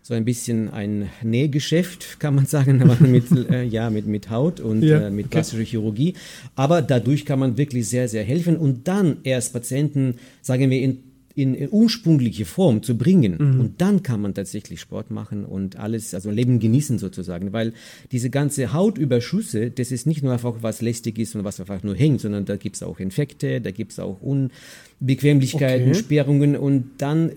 So 0.02 0.14
ein 0.14 0.25
bisschen 0.25 0.70
ein 0.70 1.11
Nähgeschäft, 1.23 2.19
kann 2.20 2.34
man 2.34 2.46
sagen, 2.46 2.82
mit, 3.00 3.31
äh, 3.50 3.64
ja, 3.64 3.90
mit, 3.90 4.06
mit 4.06 4.31
Haut 4.31 4.58
und 4.58 4.82
ja, 4.82 5.08
äh, 5.08 5.11
mit 5.11 5.28
plastischer 5.28 5.61
okay. 5.61 5.70
Chirurgie. 5.73 6.14
Aber 6.55 6.81
dadurch 6.81 7.26
kann 7.26 7.38
man 7.38 7.58
wirklich 7.58 7.87
sehr, 7.87 8.08
sehr 8.08 8.25
helfen 8.25 8.56
und 8.56 8.88
dann 8.88 9.19
erst 9.25 9.52
Patienten, 9.52 10.14
sagen 10.40 10.70
wir, 10.70 10.81
in 10.81 11.10
in, 11.40 11.54
in 11.54 11.69
ursprüngliche 11.70 12.44
Form 12.44 12.82
zu 12.82 12.96
bringen. 12.96 13.37
Mhm. 13.38 13.60
Und 13.60 13.81
dann 13.81 14.02
kann 14.02 14.20
man 14.20 14.34
tatsächlich 14.34 14.81
Sport 14.81 15.10
machen 15.10 15.44
und 15.44 15.76
alles, 15.76 16.14
also 16.14 16.31
Leben 16.31 16.58
genießen 16.58 16.98
sozusagen. 16.98 17.52
Weil 17.52 17.72
diese 18.12 18.31
ganze 18.31 18.72
Hautüberschüsse, 18.72 19.70
das 19.70 19.92
ist 19.92 20.06
nicht 20.06 20.22
nur 20.22 20.32
einfach 20.32 20.56
was 20.60 20.82
lästig 20.82 21.19
ist 21.19 21.34
und 21.34 21.44
was 21.44 21.60
einfach 21.60 21.82
nur 21.82 21.94
hängt, 21.94 22.20
sondern 22.20 22.44
da 22.44 22.56
gibt 22.56 22.76
es 22.76 22.82
auch 22.82 23.00
Infekte, 23.00 23.60
da 23.60 23.70
gibt 23.70 23.92
es 23.92 23.98
auch 23.98 24.20
Unbequemlichkeiten, 24.20 25.90
okay. 25.90 25.98
Sperrungen 25.98 26.56
und 26.56 26.90
dann 26.98 27.32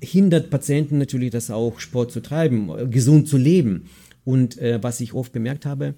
hindert 0.00 0.50
Patienten 0.50 0.98
natürlich 0.98 1.30
das 1.30 1.50
auch, 1.50 1.80
Sport 1.80 2.12
zu 2.12 2.20
treiben, 2.20 2.90
gesund 2.90 3.28
zu 3.28 3.36
leben. 3.36 3.84
Und 4.24 4.58
äh, 4.58 4.78
was 4.82 5.00
ich 5.00 5.14
oft 5.14 5.32
bemerkt 5.32 5.66
habe, 5.66 5.94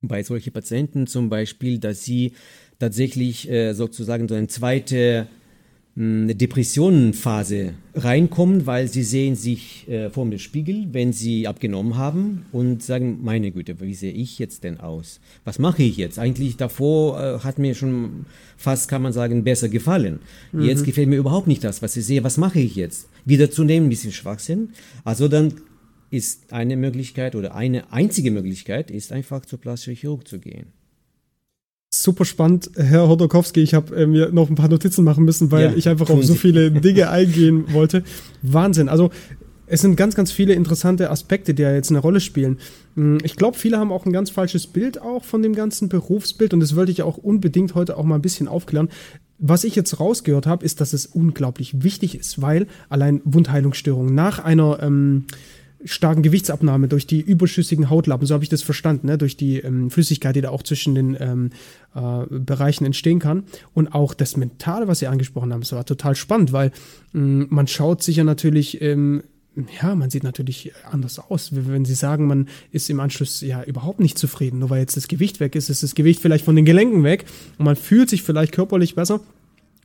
bei 0.00 0.22
solchen 0.22 0.52
Patienten 0.52 1.06
zum 1.06 1.28
Beispiel, 1.28 1.78
dass 1.78 2.04
sie 2.04 2.32
tatsächlich 2.78 3.50
äh, 3.50 3.72
sozusagen 3.72 4.28
so 4.28 4.34
eine 4.34 4.48
zweite 4.48 5.26
Depressionenphase 5.96 7.74
reinkommen, 7.94 8.66
weil 8.66 8.88
sie 8.88 9.04
sehen 9.04 9.36
sich 9.36 9.88
äh, 9.88 10.10
vor 10.10 10.28
dem 10.28 10.40
Spiegel, 10.40 10.88
wenn 10.90 11.12
sie 11.12 11.46
abgenommen 11.46 11.96
haben 11.96 12.46
und 12.50 12.82
sagen, 12.82 13.20
meine 13.22 13.52
Güte, 13.52 13.80
wie 13.80 13.94
sehe 13.94 14.10
ich 14.10 14.40
jetzt 14.40 14.64
denn 14.64 14.80
aus? 14.80 15.20
Was 15.44 15.60
mache 15.60 15.84
ich 15.84 15.96
jetzt? 15.96 16.18
Eigentlich 16.18 16.56
davor 16.56 17.20
äh, 17.20 17.38
hat 17.44 17.60
mir 17.60 17.76
schon 17.76 18.26
fast, 18.56 18.88
kann 18.88 19.02
man 19.02 19.12
sagen, 19.12 19.44
besser 19.44 19.68
gefallen. 19.68 20.18
Mhm. 20.50 20.62
Jetzt 20.62 20.84
gefällt 20.84 21.08
mir 21.08 21.16
überhaupt 21.16 21.46
nicht 21.46 21.62
das, 21.62 21.80
was 21.80 21.96
ich 21.96 22.04
sehe. 22.04 22.24
Was 22.24 22.38
mache 22.38 22.58
ich 22.58 22.74
jetzt? 22.74 23.08
Wieder 23.24 23.52
zu 23.52 23.62
nehmen, 23.62 23.86
ein 23.86 23.90
bisschen 23.90 24.10
Schwachsinn. 24.10 24.70
Also 25.04 25.28
dann 25.28 25.54
ist 26.10 26.52
eine 26.52 26.76
Möglichkeit 26.76 27.36
oder 27.36 27.54
eine 27.54 27.92
einzige 27.92 28.32
Möglichkeit 28.32 28.90
ist 28.90 29.12
einfach 29.12 29.46
zur 29.46 29.60
plastischen 29.60 29.94
Chirurg 29.94 30.26
zu 30.26 30.40
gehen 30.40 30.66
super 32.04 32.24
spannend, 32.24 32.70
Herr 32.76 33.08
Hodorkowski. 33.08 33.60
Ich 33.60 33.74
habe 33.74 33.96
äh, 33.96 34.06
mir 34.06 34.30
noch 34.30 34.50
ein 34.50 34.54
paar 34.54 34.68
Notizen 34.68 35.04
machen 35.04 35.24
müssen, 35.24 35.50
weil 35.50 35.64
ja, 35.64 35.72
ich 35.74 35.88
einfach 35.88 36.10
auf 36.10 36.22
so 36.24 36.34
viele 36.34 36.70
Dinge 36.70 37.08
eingehen 37.10 37.72
wollte. 37.72 38.04
Wahnsinn. 38.42 38.88
Also 38.88 39.10
es 39.66 39.80
sind 39.80 39.96
ganz, 39.96 40.14
ganz 40.14 40.30
viele 40.30 40.52
interessante 40.52 41.10
Aspekte, 41.10 41.54
die 41.54 41.62
ja 41.62 41.72
jetzt 41.72 41.90
eine 41.90 41.98
Rolle 41.98 42.20
spielen. 42.20 42.58
Hm, 42.96 43.18
ich 43.24 43.36
glaube, 43.36 43.58
viele 43.58 43.78
haben 43.78 43.90
auch 43.90 44.06
ein 44.06 44.12
ganz 44.12 44.30
falsches 44.30 44.66
Bild 44.66 45.00
auch 45.00 45.24
von 45.24 45.42
dem 45.42 45.54
ganzen 45.54 45.88
Berufsbild 45.88 46.52
und 46.54 46.60
das 46.60 46.76
wollte 46.76 46.92
ich 46.92 47.02
auch 47.02 47.16
unbedingt 47.16 47.74
heute 47.74 47.96
auch 47.96 48.04
mal 48.04 48.16
ein 48.16 48.22
bisschen 48.22 48.46
aufklären. 48.46 48.88
Was 49.38 49.64
ich 49.64 49.74
jetzt 49.74 49.98
rausgehört 49.98 50.46
habe, 50.46 50.64
ist, 50.64 50.80
dass 50.80 50.92
es 50.92 51.06
unglaublich 51.06 51.82
wichtig 51.82 52.16
ist, 52.16 52.40
weil 52.40 52.66
allein 52.88 53.20
Wundheilungsstörungen 53.24 54.14
nach 54.14 54.38
einer 54.38 54.78
ähm, 54.80 55.24
starken 55.84 56.22
Gewichtsabnahme 56.22 56.88
durch 56.88 57.06
die 57.06 57.20
überschüssigen 57.20 57.90
Hautlappen, 57.90 58.26
so 58.26 58.34
habe 58.34 58.44
ich 58.44 58.50
das 58.50 58.62
verstanden, 58.62 59.06
ne? 59.06 59.18
durch 59.18 59.36
die 59.36 59.58
ähm, 59.58 59.90
Flüssigkeit, 59.90 60.34
die 60.36 60.40
da 60.40 60.50
auch 60.50 60.62
zwischen 60.62 60.94
den 60.94 61.16
ähm, 61.20 61.50
äh, 61.94 62.24
Bereichen 62.30 62.84
entstehen 62.84 63.18
kann. 63.18 63.44
Und 63.74 63.94
auch 63.94 64.14
das 64.14 64.36
Mentale, 64.36 64.88
was 64.88 64.98
Sie 64.98 65.06
angesprochen 65.06 65.52
haben, 65.52 65.60
das 65.60 65.72
war 65.72 65.84
total 65.84 66.16
spannend, 66.16 66.52
weil 66.52 66.72
ähm, 67.14 67.46
man 67.50 67.66
schaut 67.66 68.02
sich 68.02 68.16
ja 68.16 68.24
natürlich, 68.24 68.80
ähm, 68.80 69.22
ja, 69.80 69.94
man 69.94 70.10
sieht 70.10 70.24
natürlich 70.24 70.72
anders 70.90 71.18
aus. 71.18 71.50
Wenn 71.52 71.84
Sie 71.84 71.94
sagen, 71.94 72.26
man 72.26 72.48
ist 72.72 72.90
im 72.90 72.98
Anschluss 73.00 73.40
ja 73.40 73.62
überhaupt 73.62 74.00
nicht 74.00 74.18
zufrieden, 74.18 74.58
nur 74.58 74.70
weil 74.70 74.80
jetzt 74.80 74.96
das 74.96 75.08
Gewicht 75.08 75.38
weg 75.40 75.54
ist, 75.54 75.70
ist 75.70 75.82
das 75.82 75.94
Gewicht 75.94 76.20
vielleicht 76.20 76.44
von 76.44 76.56
den 76.56 76.64
Gelenken 76.64 77.04
weg 77.04 77.24
und 77.58 77.66
man 77.66 77.76
fühlt 77.76 78.10
sich 78.10 78.22
vielleicht 78.22 78.52
körperlich 78.52 78.94
besser 78.94 79.20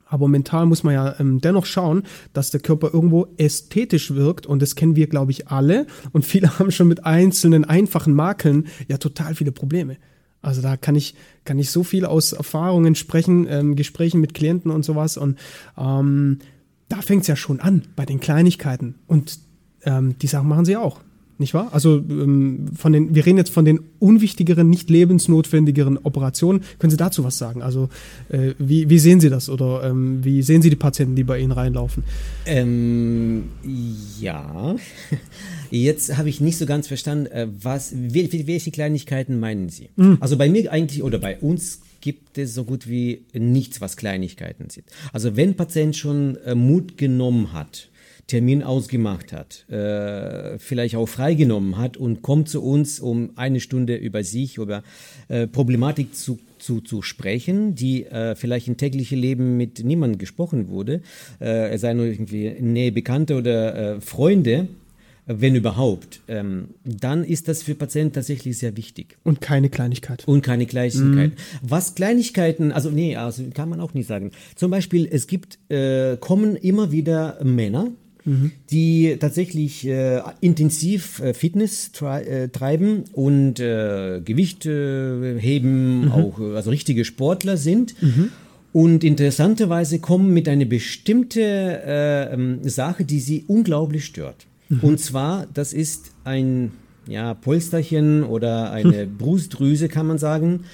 aber 0.10 0.28
mental 0.28 0.66
muss 0.66 0.84
man 0.84 0.94
ja 0.96 1.16
ähm, 1.20 1.40
dennoch 1.40 1.66
schauen, 1.66 2.04
dass 2.34 2.52
der 2.52 2.60
Körper 2.60 2.92
irgendwo 2.94 3.28
ästhetisch 3.38 4.14
wirkt. 4.16 4.48
Und 4.48 4.62
das 4.62 4.76
kennen 4.76 4.96
wir, 4.96 5.08
glaube 5.08 5.32
ich, 5.32 5.48
alle. 5.48 5.86
Und 6.12 6.26
viele 6.26 6.60
haben 6.60 6.72
schon 6.72 6.88
mit 6.88 7.06
einzelnen 7.06 7.64
einfachen 7.64 8.14
Makeln 8.14 8.68
ja 8.88 8.98
total 8.98 9.36
viele 9.36 9.52
Probleme. 9.52 9.98
Also 10.42 10.62
da 10.62 10.78
kann 10.78 10.96
ich, 10.96 11.16
kann 11.46 11.60
ich 11.60 11.70
so 11.70 11.84
viel 11.84 12.06
aus 12.06 12.34
Erfahrungen 12.34 12.96
sprechen, 12.96 13.46
ähm, 13.50 13.76
Gesprächen 13.76 14.22
mit 14.22 14.34
Klienten 14.34 14.72
und 14.72 14.84
sowas. 14.84 15.18
Und 15.18 15.38
ähm, 15.78 16.40
da 16.88 17.02
fängt 17.02 17.22
es 17.22 17.28
ja 17.28 17.36
schon 17.36 17.60
an 17.60 17.84
bei 17.96 18.06
den 18.06 18.20
Kleinigkeiten. 18.20 18.96
Und 19.06 19.40
ähm, 19.84 20.18
die 20.20 20.28
Sachen 20.28 20.48
machen 20.48 20.66
sie 20.66 20.78
auch. 20.78 21.02
Nicht 21.40 21.54
wahr? 21.54 21.70
Also 21.72 21.98
ähm, 21.98 22.66
von 22.76 22.94
den, 22.94 23.16
wir 23.16 23.26
reden 23.26 23.38
jetzt 23.38 23.52
von 23.52 23.66
den 23.66 23.80
unwichtigeren, 24.00 24.70
nicht 24.70 24.90
lebensnotwendigeren 24.90 25.98
Operationen. 25.98 26.62
Können 26.80 26.92
Sie 26.92 26.98
dazu 26.98 27.24
was 27.24 27.38
sagen? 27.38 27.62
Also 27.62 27.90
äh, 28.30 28.54
wie, 28.60 28.90
wie 28.90 29.00
sehen 29.00 29.20
Sie 29.20 29.30
das 29.30 29.50
oder 29.50 29.84
ähm, 29.84 30.24
wie 30.24 30.42
sehen 30.42 30.62
Sie 30.62 30.70
die 30.70 30.76
Patienten, 30.76 31.16
die 31.16 31.24
bei 31.24 31.40
Ihnen 31.40 31.52
reinlaufen? 31.52 32.04
Ähm, 32.46 33.44
ja, 34.20 34.76
jetzt 35.72 36.18
habe 36.18 36.30
ich 36.30 36.42
nicht 36.42 36.58
so 36.58 36.66
ganz 36.66 36.88
verstanden, 36.88 37.28
äh, 37.28 37.48
was, 37.62 37.94
welche 37.96 38.72
Kleinigkeiten 38.72 39.40
meinen 39.40 39.70
Sie? 39.70 39.90
Mhm. 39.96 40.18
Also 40.20 40.38
bei 40.38 40.50
mir 40.50 40.72
eigentlich 40.72 41.04
oder 41.04 41.20
bei 41.20 41.38
uns 41.40 41.80
gibt 42.02 42.38
es 42.38 42.54
so 42.54 42.64
gut 42.64 42.88
wie 42.88 43.26
nichts, 43.34 43.82
was 43.82 43.98
Kleinigkeiten 43.98 44.70
sind. 44.70 44.86
Also 45.14 45.36
wenn 45.36 45.56
Patient 45.56 45.96
schon 45.96 46.38
äh, 46.46 46.56
Mut 46.56 46.98
genommen 46.98 47.54
hat, 47.54 47.89
Termin 48.30 48.64
ausgemacht 48.64 49.34
hat, 49.34 49.68
äh, 49.70 50.58
vielleicht 50.60 50.96
auch 50.96 51.08
freigenommen 51.08 51.78
hat 51.78 51.98
und 51.98 52.22
kommt 52.22 52.48
zu 52.48 52.64
uns, 52.64 53.00
um 53.00 53.32
eine 53.36 53.60
Stunde 53.60 53.96
über 53.96 54.24
sich, 54.24 54.58
über 54.58 54.84
äh, 55.28 55.48
Problematik 55.48 56.16
zu, 56.16 56.40
zu, 56.60 56.80
zu 56.80 57.02
sprechen, 57.02 57.76
die 57.76 58.06
äh, 58.06 58.36
vielleicht 58.36 58.68
im 58.68 58.78
täglichen 58.78 59.20
Leben 59.20 59.58
mit 59.58 59.84
niemandem 59.84 60.20
gesprochen 60.20 60.70
wurde, 60.70 61.02
äh, 61.42 61.70
es 61.72 61.82
sei 61.82 61.94
nur 61.94 62.06
irgendwie 62.06 62.52
Nähe 62.62 62.92
Bekannte 62.92 63.36
oder 63.36 63.96
äh, 63.96 64.02
Freunde, 64.02 64.68
wenn 65.32 65.56
überhaupt, 65.56 66.22
ähm, 66.28 66.70
dann 66.84 67.24
ist 67.24 67.48
das 67.48 67.62
für 67.62 67.76
Patienten 67.76 68.14
tatsächlich 68.14 68.58
sehr 68.58 68.76
wichtig. 68.78 69.18
Und 69.24 69.42
keine 69.42 69.70
Kleinigkeit. 69.70 70.28
Und 70.28 70.42
keine 70.42 70.66
Kleinigkeit. 70.66 71.32
Mhm. 71.32 71.36
Was 71.62 71.94
Kleinigkeiten, 71.94 72.72
also 72.72 72.90
nee, 72.90 73.16
also 73.16 73.44
kann 73.54 73.70
man 73.70 73.80
auch 73.80 73.94
nicht 73.94 74.08
sagen. 74.08 74.32
Zum 74.56 74.72
Beispiel, 74.72 75.08
es 75.10 75.28
gibt, 75.28 75.60
äh, 75.70 76.18
kommen 76.18 76.56
immer 76.56 76.92
wieder 76.92 77.38
Männer, 77.44 77.92
mhm. 78.30 78.52
die 78.70 79.18
tatsächlich 79.20 79.88
äh, 79.88 80.22
intensiv 80.42 81.20
äh, 81.20 81.34
Fitness 81.34 81.92
äh, 82.02 82.50
treiben 82.50 83.04
und 83.14 83.60
äh, 83.60 84.22
Gewicht 84.24 84.66
heben, 84.66 86.06
mhm. 86.06 86.12
auch 86.12 86.40
also 86.40 86.70
richtige 86.70 87.06
Sportler 87.06 87.58
sind. 87.58 88.02
Mhm. 88.02 88.30
Und 88.72 89.04
interessanterweise 89.04 90.00
kommen 90.00 90.34
mit 90.34 90.48
einer 90.48 90.66
bestimmten 90.66 91.40
äh, 91.40 92.34
ähm, 92.34 92.60
Sache, 92.64 93.04
die 93.04 93.20
sie 93.20 93.44
unglaublich 93.48 94.06
stört. 94.06 94.46
Mhm. 94.70 94.80
Und 94.82 95.00
zwar, 95.00 95.48
das 95.54 95.74
ist 95.74 96.12
ein 96.24 96.72
ja, 97.08 97.34
Polsterchen 97.34 98.24
oder 98.24 98.72
eine 98.72 99.08
Brustdrüse, 99.18 99.90
kann 99.90 100.06
man 100.06 100.20
sagen, 100.20 100.66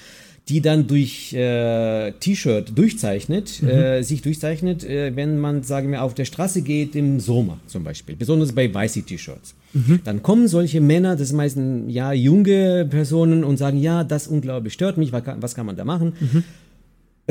die 0.48 0.60
dann 0.60 0.86
durch 0.86 1.32
äh, 1.32 2.12
T-Shirt 2.12 2.72
durchzeichnet, 2.76 3.62
mhm. 3.62 3.68
äh, 3.68 4.02
sich 4.02 4.22
durchzeichnet, 4.22 4.84
äh, 4.84 5.16
wenn 5.16 5.38
man, 5.38 5.64
sagen 5.64 5.90
wir, 5.90 6.02
auf 6.02 6.14
der 6.14 6.24
Straße 6.24 6.62
geht 6.62 6.94
im 6.94 7.18
Sommer 7.18 7.58
zum 7.66 7.82
Beispiel, 7.82 8.14
besonders 8.14 8.52
bei 8.52 8.72
weißen 8.72 9.04
T-Shirts. 9.04 9.54
Mhm. 9.72 10.00
Dann 10.04 10.22
kommen 10.22 10.46
solche 10.46 10.80
Männer, 10.80 11.16
das 11.16 11.28
sind 11.28 11.36
meistens 11.36 11.92
ja 11.92 12.12
junge 12.12 12.86
Personen 12.88 13.42
und 13.42 13.56
sagen, 13.56 13.78
ja, 13.78 14.04
das 14.04 14.28
unglaublich 14.28 14.72
stört 14.72 14.98
mich, 14.98 15.10
was 15.10 15.24
kann, 15.24 15.42
was 15.42 15.54
kann 15.56 15.66
man 15.66 15.76
da 15.76 15.84
machen? 15.84 16.12
Mhm 16.20 16.44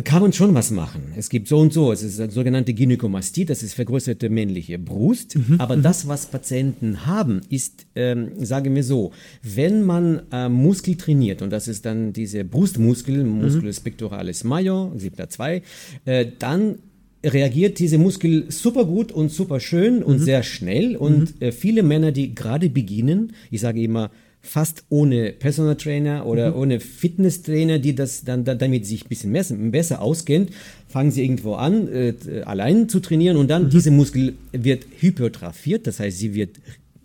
kann 0.04 0.22
man 0.22 0.34
schon 0.34 0.54
was 0.54 0.72
machen. 0.72 1.14
Es 1.16 1.30
gibt 1.30 1.48
so 1.48 1.58
und 1.60 1.72
so, 1.72 1.92
es 1.92 2.04
ist 2.04 2.20
eine 2.20 2.32
sogenannte 2.32 2.74
Gynäkomastie, 2.74 3.46
das 3.46 3.64
ist 3.64 3.75
vergrößerte 3.75 4.30
männliche 4.30 4.78
Brust. 4.78 5.38
Mhm, 5.38 5.56
aber 5.60 5.78
mhm. 5.78 5.84
das, 5.84 6.08
was 6.08 6.25
Patienten 6.25 7.06
haben, 7.06 7.42
ist, 7.50 7.86
ähm, 7.96 8.32
sagen 8.44 8.75
wir 8.75 8.84
so, 8.84 9.14
wenn 9.42 9.84
man 9.84 10.24
äh, 10.34 10.50
Muskel 10.50 10.96
trainiert, 10.98 11.42
und 11.42 11.50
das 11.50 11.70
ist 11.70 11.86
dann 11.86 12.12
diese 12.12 12.44
Brustmuskel, 12.44 13.24
mhm. 13.24 13.42
Musculus 13.42 13.80
pectoralis 13.80 14.44
major, 14.44 14.92
siebter 14.98 15.30
2, 15.30 15.62
äh, 16.04 16.25
dann 16.40 16.80
reagiert 17.24 17.80
diese 17.80 17.98
Muskel 17.98 18.52
super 18.52 18.86
gut 18.86 19.12
und 19.12 19.32
super 19.32 19.60
schön 19.60 20.04
und 20.04 20.20
mhm. 20.20 20.24
sehr 20.24 20.44
schnell. 20.44 20.98
Und 20.98 21.40
mhm. 21.40 21.48
äh, 21.48 21.52
viele 21.52 21.84
Männer, 21.84 22.12
die 22.12 22.36
gerade 22.36 22.70
beginnen, 22.70 23.34
ich 23.50 23.62
sage 23.62 23.82
immer, 23.82 24.12
fast 24.46 24.86
ohne 24.90 25.32
Personal 25.32 25.75
Trainer 25.75 26.25
oder 26.25 26.52
mhm. 26.52 26.58
ohne 26.58 26.80
Fitnesstrainer, 26.80 27.80
die 27.80 27.96
das 27.96 28.24
dann, 28.24 28.46
dann 28.46 28.58
damit 28.58 28.86
sich 28.86 29.06
ein 29.06 29.10
bisschen 29.10 29.34
besser, 29.34 29.56
besser 29.56 30.02
auskennt, 30.02 30.52
fangen 30.88 31.12
sie 31.12 31.24
irgendwo 31.24 31.56
an, 31.56 31.88
äh, 31.88 32.14
allein 32.46 32.88
zu 32.88 33.00
trainieren 33.00 33.38
und 33.38 33.50
dann 33.50 33.66
mhm. 33.66 33.70
diese 33.70 33.92
Muskel 33.92 34.36
wird 34.52 34.86
hypertrophiert, 35.00 35.88
das 35.88 36.00
heißt, 36.00 36.18
sie 36.18 36.34
wird 36.34 36.58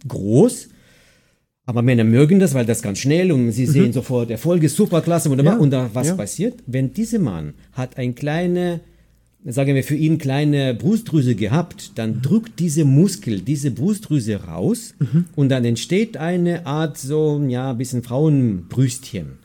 groß. 0.07 0.69
Aber 1.67 1.83
Männer 1.83 2.05
mögen 2.05 2.41
das, 2.41 2.55
weil 2.55 2.67
das 2.67 2.83
ganz 2.83 2.99
schnell 2.99 3.31
und 3.31 3.53
sie 3.53 3.67
mhm. 3.67 3.71
sehen 3.71 3.93
sofort 3.93 4.31
Erfolge, 4.31 4.69
superklasse, 4.69 5.31
wunderbar. 5.31 5.55
Ja. 5.55 5.61
Und 5.61 5.71
da, 5.71 5.91
was 5.93 6.09
ja. 6.09 6.15
passiert? 6.15 6.55
Wenn 6.67 6.93
dieser 6.93 7.21
Mann 7.21 7.55
hat 7.73 7.97
ein 7.97 8.15
kleine 8.15 8.81
sagen 9.45 9.75
wir, 9.75 9.85
für 9.85 9.97
ihn 9.97 10.19
kleine 10.19 10.75
Brustdrüse 10.75 11.35
gehabt, 11.35 11.93
dann 11.97 12.17
mhm. 12.17 12.23
drückt 12.23 12.59
diese 12.59 12.85
Muskel, 12.85 13.41
diese 13.41 13.71
Brustdrüse 13.71 14.45
raus 14.45 14.95
mhm. 14.99 15.25
und 15.37 15.49
dann 15.49 15.65
entsteht 15.65 16.17
eine 16.17 16.67
Art 16.67 16.99
so, 16.99 17.43
ja, 17.49 17.71
ein 17.71 17.79
bisschen 17.79 18.03
Frauenbrüstchen. 18.03 19.39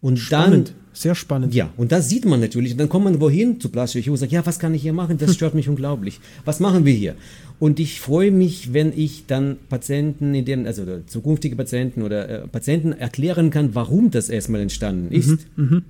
Und 0.00 0.18
spannend. 0.18 0.68
dann. 0.68 0.74
Sehr 0.92 1.14
spannend. 1.14 1.54
Ja, 1.54 1.68
und 1.76 1.92
das 1.92 2.08
sieht 2.08 2.24
man 2.24 2.40
natürlich. 2.40 2.72
Und 2.72 2.78
dann 2.78 2.88
kommt 2.88 3.04
man 3.04 3.20
wohin 3.20 3.60
zu 3.60 3.68
Plastik 3.68 4.08
und 4.08 4.16
sagt, 4.16 4.32
ja, 4.32 4.46
was 4.46 4.58
kann 4.58 4.72
ich 4.72 4.80
hier 4.80 4.94
machen? 4.94 5.18
Das 5.18 5.34
stört 5.34 5.54
mich 5.54 5.68
unglaublich. 5.68 6.20
Was 6.46 6.58
machen 6.58 6.86
wir 6.86 6.94
hier? 6.94 7.16
Und 7.58 7.78
ich 7.80 8.00
freue 8.00 8.30
mich, 8.30 8.72
wenn 8.72 8.98
ich 8.98 9.26
dann 9.26 9.58
Patienten, 9.68 10.34
in 10.34 10.46
dem, 10.46 10.64
also 10.64 10.84
zukünftige 11.06 11.54
Patienten 11.54 12.00
oder 12.00 12.28
äh, 12.28 12.48
Patienten 12.48 12.92
erklären 12.92 13.50
kann, 13.50 13.74
warum 13.74 14.10
das 14.10 14.30
erstmal 14.30 14.62
entstanden 14.62 15.12
ist. 15.12 15.46
Mhm, 15.56 15.64
mh. 15.64 15.82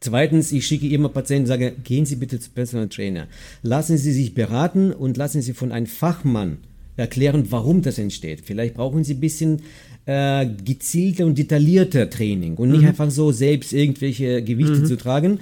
Zweitens, 0.00 0.50
ich 0.50 0.66
schicke 0.66 0.88
immer 0.88 1.10
Patienten, 1.10 1.46
sage, 1.46 1.72
gehen 1.84 2.06
Sie 2.06 2.16
bitte 2.16 2.40
zu 2.40 2.50
Personal 2.50 2.88
Trainer. 2.88 3.26
Lassen 3.62 3.98
Sie 3.98 4.12
sich 4.12 4.32
beraten 4.32 4.92
und 4.92 5.18
lassen 5.18 5.42
Sie 5.42 5.52
von 5.52 5.72
einem 5.72 5.86
Fachmann 5.86 6.56
erklären, 6.96 7.46
warum 7.50 7.82
das 7.82 7.98
entsteht. 7.98 8.40
Vielleicht 8.44 8.74
brauchen 8.74 9.04
Sie 9.04 9.14
ein 9.14 9.20
bisschen 9.20 9.60
äh, 10.06 10.46
gezielter 10.64 11.26
und 11.26 11.36
detaillierter 11.36 12.08
Training 12.08 12.56
und 12.56 12.70
nicht 12.70 12.82
mhm. 12.82 12.88
einfach 12.88 13.10
so 13.10 13.30
selbst 13.30 13.74
irgendwelche 13.74 14.42
Gewichte 14.42 14.80
mhm. 14.80 14.86
zu 14.86 14.96
tragen. 14.96 15.40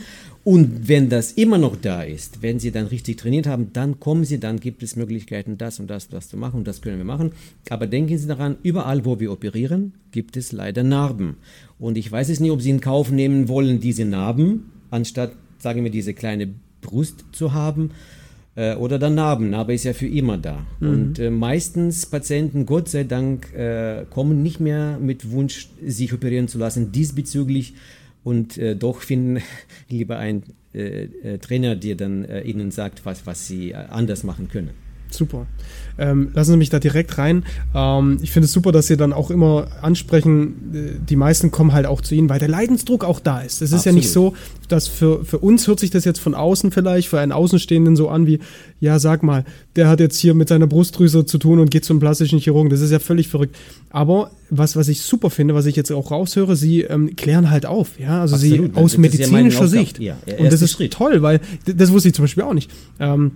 Und 0.48 0.88
wenn 0.88 1.10
das 1.10 1.32
immer 1.32 1.58
noch 1.58 1.76
da 1.76 2.02
ist, 2.02 2.40
wenn 2.40 2.58
Sie 2.58 2.70
dann 2.70 2.86
richtig 2.86 3.18
trainiert 3.18 3.46
haben, 3.46 3.70
dann 3.74 4.00
kommen 4.00 4.24
Sie, 4.24 4.40
dann 4.40 4.58
gibt 4.60 4.82
es 4.82 4.96
Möglichkeiten, 4.96 5.58
das 5.58 5.78
und 5.78 5.88
das, 5.90 6.08
das 6.08 6.30
zu 6.30 6.38
machen 6.38 6.60
und 6.60 6.66
das 6.66 6.80
können 6.80 6.96
wir 6.96 7.04
machen. 7.04 7.32
Aber 7.68 7.86
denken 7.86 8.16
Sie 8.16 8.26
daran, 8.26 8.56
überall, 8.62 9.04
wo 9.04 9.20
wir 9.20 9.30
operieren, 9.30 9.92
gibt 10.10 10.38
es 10.38 10.52
leider 10.52 10.84
Narben. 10.84 11.36
Und 11.78 11.98
ich 11.98 12.10
weiß 12.10 12.30
es 12.30 12.40
nicht, 12.40 12.50
ob 12.50 12.62
Sie 12.62 12.70
in 12.70 12.80
Kauf 12.80 13.10
nehmen 13.10 13.48
wollen, 13.48 13.78
diese 13.78 14.06
Narben, 14.06 14.70
anstatt, 14.90 15.32
sagen 15.58 15.84
wir, 15.84 15.90
diese 15.90 16.14
kleine 16.14 16.48
Brust 16.80 17.26
zu 17.32 17.52
haben 17.52 17.90
äh, 18.54 18.74
oder 18.74 18.98
dann 18.98 19.16
Narben. 19.16 19.50
Narbe 19.50 19.74
ist 19.74 19.84
ja 19.84 19.92
für 19.92 20.08
immer 20.08 20.38
da. 20.38 20.66
Mhm. 20.80 20.88
Und 20.88 21.18
äh, 21.18 21.28
meistens 21.28 22.06
Patienten, 22.06 22.64
Gott 22.64 22.88
sei 22.88 23.04
Dank, 23.04 23.52
äh, 23.52 24.06
kommen 24.08 24.42
nicht 24.42 24.60
mehr 24.60 24.98
mit 24.98 25.30
Wunsch, 25.30 25.68
sich 25.84 26.14
operieren 26.14 26.48
zu 26.48 26.56
lassen 26.56 26.90
diesbezüglich 26.90 27.74
und 28.24 28.58
äh, 28.58 28.76
doch 28.76 29.00
finden 29.00 29.42
lieber 29.88 30.18
einen 30.18 30.42
äh, 30.74 31.04
äh, 31.04 31.38
Trainer, 31.38 31.76
der 31.76 31.94
dann 31.94 32.24
äh, 32.24 32.42
ihnen 32.42 32.70
sagt, 32.70 33.06
was, 33.06 33.26
was 33.26 33.46
sie 33.46 33.72
äh, 33.72 33.74
anders 33.74 34.24
machen 34.24 34.48
können. 34.48 34.70
Super. 35.10 35.46
Ähm, 35.98 36.30
lassen 36.32 36.52
Sie 36.52 36.56
mich 36.56 36.70
da 36.70 36.78
direkt 36.78 37.18
rein. 37.18 37.44
Ähm, 37.74 38.18
ich 38.22 38.30
finde 38.30 38.46
es 38.46 38.52
super, 38.52 38.70
dass 38.70 38.86
Sie 38.86 38.96
dann 38.96 39.12
auch 39.12 39.30
immer 39.30 39.66
ansprechen, 39.82 40.72
äh, 40.72 41.06
die 41.08 41.16
meisten 41.16 41.50
kommen 41.50 41.72
halt 41.72 41.86
auch 41.86 42.00
zu 42.00 42.14
Ihnen, 42.14 42.28
weil 42.28 42.38
der 42.38 42.48
Leidensdruck 42.48 43.04
auch 43.04 43.18
da 43.18 43.40
ist. 43.40 43.62
Es 43.62 43.72
ist 43.72 43.84
ja 43.84 43.92
nicht 43.92 44.10
so, 44.10 44.34
dass 44.68 44.86
für, 44.86 45.24
für 45.24 45.38
uns 45.38 45.66
hört 45.66 45.80
sich 45.80 45.90
das 45.90 46.04
jetzt 46.04 46.20
von 46.20 46.34
außen 46.34 46.70
vielleicht, 46.70 47.08
für 47.08 47.18
einen 47.18 47.32
Außenstehenden 47.32 47.96
so 47.96 48.08
an 48.08 48.26
wie, 48.26 48.38
ja, 48.78 49.00
sag 49.00 49.24
mal, 49.24 49.44
der 49.74 49.88
hat 49.88 49.98
jetzt 49.98 50.18
hier 50.18 50.34
mit 50.34 50.48
seiner 50.48 50.68
Brustdrüse 50.68 51.26
zu 51.26 51.38
tun 51.38 51.58
und 51.58 51.70
geht 51.70 51.84
zum 51.84 51.98
plastischen 51.98 52.38
Chirurgen. 52.38 52.70
Das 52.70 52.80
ist 52.80 52.92
ja 52.92 53.00
völlig 53.00 53.26
verrückt. 53.26 53.56
Aber 53.90 54.30
was, 54.50 54.76
was 54.76 54.86
ich 54.88 55.02
super 55.02 55.30
finde, 55.30 55.54
was 55.54 55.66
ich 55.66 55.74
jetzt 55.74 55.90
auch 55.90 56.12
raushöre, 56.12 56.54
Sie 56.54 56.82
ähm, 56.82 57.16
klären 57.16 57.50
halt 57.50 57.66
auf. 57.66 57.98
Ja, 57.98 58.20
also 58.20 58.36
Absolut. 58.36 58.74
Sie 58.74 58.80
aus 58.80 58.98
medizinischer 58.98 59.62
ja 59.62 59.66
Sicht. 59.66 59.98
Ja, 59.98 60.16
und 60.38 60.52
das 60.52 60.62
ist 60.62 60.78
toll, 60.90 61.22
weil 61.22 61.40
das 61.64 61.90
wusste 61.90 62.10
ich 62.10 62.14
zum 62.14 62.24
Beispiel 62.24 62.44
auch 62.44 62.54
nicht. 62.54 62.70
Ähm, 63.00 63.32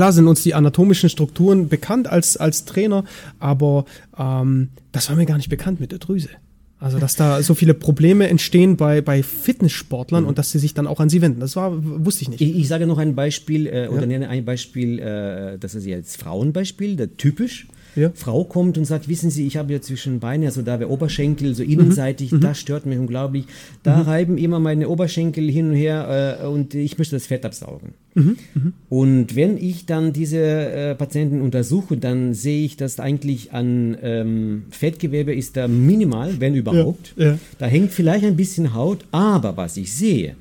Klar 0.00 0.14
sind 0.14 0.28
uns 0.28 0.42
die 0.42 0.54
anatomischen 0.54 1.10
Strukturen 1.10 1.68
bekannt 1.68 2.08
als, 2.08 2.38
als 2.38 2.64
Trainer, 2.64 3.04
aber 3.38 3.84
ähm, 4.18 4.70
das 4.92 5.10
war 5.10 5.16
mir 5.16 5.26
gar 5.26 5.36
nicht 5.36 5.50
bekannt 5.50 5.78
mit 5.78 5.92
der 5.92 5.98
Drüse. 5.98 6.30
Also, 6.78 6.98
dass 6.98 7.16
da 7.16 7.42
so 7.42 7.52
viele 7.52 7.74
Probleme 7.74 8.26
entstehen 8.26 8.78
bei, 8.78 9.02
bei 9.02 9.22
Fitnesssportlern 9.22 10.22
mhm. 10.22 10.30
und 10.30 10.38
dass 10.38 10.52
sie 10.52 10.58
sich 10.58 10.72
dann 10.72 10.86
auch 10.86 11.00
an 11.00 11.10
sie 11.10 11.20
wenden. 11.20 11.40
Das 11.40 11.54
war, 11.54 11.72
wusste 11.84 12.22
ich 12.22 12.30
nicht. 12.30 12.40
Ich, 12.40 12.56
ich 12.56 12.66
sage 12.66 12.86
noch 12.86 12.96
ein 12.96 13.14
Beispiel 13.14 13.66
äh, 13.66 13.88
oder 13.88 14.00
ja. 14.00 14.06
nenne 14.06 14.30
ein 14.30 14.46
Beispiel, 14.46 15.00
äh, 15.00 15.58
das 15.58 15.74
ist 15.74 15.84
jetzt 15.84 16.16
Frauenbeispiel, 16.16 16.96
der 16.96 17.18
typisch 17.18 17.68
ja. 17.96 18.10
Frau 18.14 18.44
kommt 18.44 18.78
und 18.78 18.84
sagt, 18.84 19.08
wissen 19.08 19.30
Sie, 19.30 19.46
ich 19.46 19.56
habe 19.56 19.72
ja 19.72 19.80
zwischen 19.80 20.20
Beine, 20.20 20.46
also 20.46 20.62
da 20.62 20.76
der 20.76 20.90
Oberschenkel, 20.90 21.54
so 21.54 21.62
innenseitig, 21.62 22.32
mhm. 22.32 22.40
das 22.40 22.58
stört 22.58 22.86
mich 22.86 22.98
unglaublich. 22.98 23.46
Da 23.82 23.98
mhm. 23.98 24.02
reiben 24.02 24.38
immer 24.38 24.60
meine 24.60 24.88
Oberschenkel 24.88 25.50
hin 25.50 25.70
und 25.70 25.76
her 25.76 26.38
äh, 26.42 26.46
und 26.46 26.74
ich 26.74 26.98
möchte 26.98 27.16
das 27.16 27.26
Fett 27.26 27.44
absaugen. 27.44 27.94
Mhm. 28.14 28.36
mhm. 28.54 28.72
Und 28.88 29.36
wenn 29.36 29.56
ich 29.56 29.86
dann 29.86 30.12
diese 30.12 30.38
äh, 30.38 30.94
Patienten 30.94 31.40
untersuche, 31.40 31.96
dann 31.96 32.34
sehe 32.34 32.64
ich, 32.64 32.76
dass 32.76 33.00
eigentlich 33.00 33.52
an 33.52 33.96
ähm, 34.02 34.64
Fettgewebe 34.70 35.34
ist 35.34 35.56
da 35.56 35.68
minimal, 35.68 36.40
wenn 36.40 36.54
überhaupt. 36.54 37.14
Ja. 37.16 37.26
Ja. 37.26 37.38
Da 37.58 37.66
hängt 37.66 37.92
vielleicht 37.92 38.24
ein 38.24 38.36
bisschen 38.36 38.74
Haut, 38.74 39.04
aber 39.12 39.56
was 39.56 39.76
ich 39.76 39.94
sehe, 39.94 40.36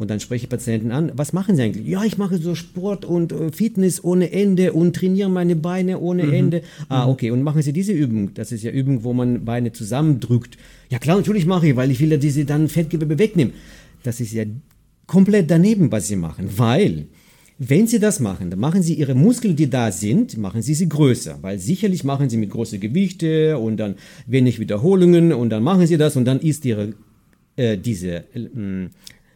Und 0.00 0.08
dann 0.10 0.18
spreche 0.18 0.44
ich 0.44 0.48
Patienten 0.48 0.92
an, 0.92 1.12
was 1.14 1.34
machen 1.34 1.56
sie 1.56 1.62
eigentlich? 1.62 1.86
Ja, 1.86 2.02
ich 2.04 2.16
mache 2.16 2.38
so 2.38 2.54
Sport 2.54 3.04
und 3.04 3.32
äh, 3.32 3.52
Fitness 3.52 4.02
ohne 4.02 4.32
Ende 4.32 4.72
und 4.72 4.96
trainiere 4.96 5.28
meine 5.28 5.56
Beine 5.56 6.00
ohne 6.00 6.24
mhm. 6.24 6.32
Ende. 6.32 6.62
Ah, 6.88 7.04
mhm. 7.04 7.12
okay. 7.12 7.30
Und 7.30 7.42
machen 7.42 7.60
sie 7.60 7.74
diese 7.74 7.92
Übung? 7.92 8.32
Das 8.32 8.50
ist 8.50 8.64
ja 8.64 8.70
Übung, 8.70 9.04
wo 9.04 9.12
man 9.12 9.44
Beine 9.44 9.72
zusammendrückt. 9.72 10.56
Ja 10.88 10.98
klar, 10.98 11.18
natürlich 11.18 11.44
mache 11.44 11.68
ich, 11.68 11.76
weil 11.76 11.90
ich 11.90 12.00
will 12.00 12.10
ja 12.10 12.16
diese 12.16 12.46
dann 12.46 12.68
Fettgewebe 12.68 13.18
wegnehmen. 13.18 13.52
Das 14.02 14.20
ist 14.20 14.32
ja 14.32 14.44
komplett 15.06 15.50
daneben, 15.50 15.92
was 15.92 16.08
sie 16.08 16.16
machen, 16.16 16.48
weil 16.56 17.06
wenn 17.62 17.86
Sie 17.86 17.98
das 17.98 18.20
machen, 18.20 18.48
dann 18.48 18.58
machen 18.58 18.82
Sie 18.82 18.94
Ihre 18.94 19.14
Muskeln, 19.14 19.54
die 19.54 19.68
da 19.68 19.92
sind, 19.92 20.38
machen 20.38 20.62
Sie 20.62 20.72
sie 20.72 20.88
größer, 20.88 21.40
weil 21.42 21.58
sicherlich 21.58 22.04
machen 22.04 22.30
Sie 22.30 22.38
mit 22.38 22.48
großen 22.48 22.80
Gewichte 22.80 23.58
und 23.58 23.76
dann 23.76 23.96
wenig 24.26 24.58
Wiederholungen 24.58 25.34
und 25.34 25.50
dann 25.50 25.62
machen 25.62 25.86
Sie 25.86 25.98
das 25.98 26.16
und 26.16 26.24
dann 26.24 26.40
ist 26.40 26.64
Ihre 26.64 26.94
äh, 27.56 27.76
diese 27.76 28.24
äh, 28.34 28.88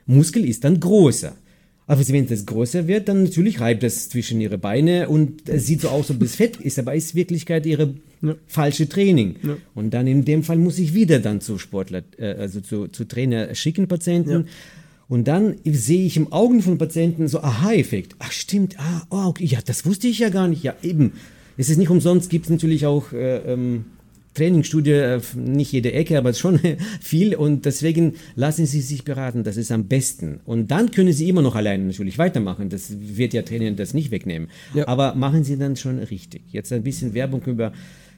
Muskel 0.07 0.45
ist 0.45 0.65
dann 0.65 0.81
größer. 0.81 1.35
Aber 1.87 2.09
wenn 2.09 2.27
das 2.27 2.47
größer 2.47 2.87
wird, 2.89 3.09
dann 3.09 3.25
natürlich 3.25 3.61
reibt 3.61 3.85
es 3.85 4.09
zwischen 4.09 4.41
ihre 4.41 4.57
Beine 4.57 5.09
und 5.09 5.49
es 5.49 5.67
sieht 5.67 5.83
so 5.83 5.91
aus, 5.91 6.11
ob 6.11 6.23
es 6.23 6.35
Fett 6.35 6.57
ist, 6.57 6.79
aber 6.79 6.95
ist 6.95 7.15
Wirklichkeit 7.15 7.67
ihre 7.67 7.95
ja. 8.23 8.37
falsche 8.47 8.89
Training. 8.89 9.37
Ja. 9.43 9.57
Und 9.75 9.93
dann 9.93 10.07
in 10.07 10.25
dem 10.25 10.43
Fall 10.43 10.57
muss 10.57 10.79
ich 10.79 10.95
wieder 10.95 11.19
dann 11.19 11.43
zu 11.43 11.59
Sportler, 11.59 12.03
äh, 12.17 12.35
also 12.35 12.61
zu, 12.61 12.89
zu 12.89 13.05
Trainer 13.07 13.55
schicken, 13.55 13.87
Patienten. 13.87 14.31
Ja. 14.31 14.45
Und 15.09 15.29
dann 15.29 15.57
sehe 15.65 16.07
ich 16.07 16.17
im 16.17 16.33
Augen 16.33 16.63
von 16.63 16.79
Patienten 16.79 17.29
so 17.29 17.41
Aha-Effekt. 17.41 18.17
Ach 18.19 18.33
stimmt, 18.33 18.81
ah, 18.81 19.03
oh, 19.11 19.27
okay, 19.27 19.45
ja, 19.45 19.59
das 19.63 19.85
wusste 19.85 20.09
ich 20.09 20.21
ja 20.21 20.31
gar 20.31 20.49
nicht. 20.49 20.63
Ja, 20.63 20.75
eben. 20.83 21.13
Es 21.59 21.69
ist 21.69 21.77
nicht 21.77 21.91
umsonst, 21.91 22.31
gibt 22.31 22.47
es 22.47 22.51
natürlich 22.51 22.87
auch 22.87 23.13
äh, 23.13 23.37
ähm, 23.53 23.85
Trainingsstudie, 24.35 24.91
äh, 24.91 25.21
nicht 25.35 25.73
jede 25.73 25.93
Ecke, 25.93 26.19
aber 26.19 26.35
schon 26.35 26.61
viel 27.01 27.35
und 27.35 27.65
deswegen 27.65 28.15
lassen 28.35 28.67
Sie 28.67 28.81
sich 28.81 29.05
beraten, 29.05 29.45
das 29.45 29.57
ist 29.57 29.73
am 29.73 29.87
besten. 29.87 30.41
Und 30.45 30.71
dann 30.71 30.91
können 30.91 31.13
Sie 31.13 31.29
immer 31.29 31.43
noch 31.43 31.55
alleine 31.55 31.85
natürlich 31.85 32.19
weitermachen, 32.19 32.69
das 32.69 32.93
wird 32.99 33.33
ja 33.33 33.43
Training 33.43 33.77
das 33.77 33.95
nicht 33.95 34.11
wegnehmen. 34.11 34.49
Ja. 34.75 34.89
Aber 34.89 35.15
machen 35.15 35.45
Sie 35.45 35.57
dann 35.57 35.77
schon 35.77 35.99
richtig. 35.99 36.43
Jetzt 36.51 36.73
ein 36.73 36.83
bisschen 36.83 37.15
Werbung 37.15 37.43
über 37.47 37.73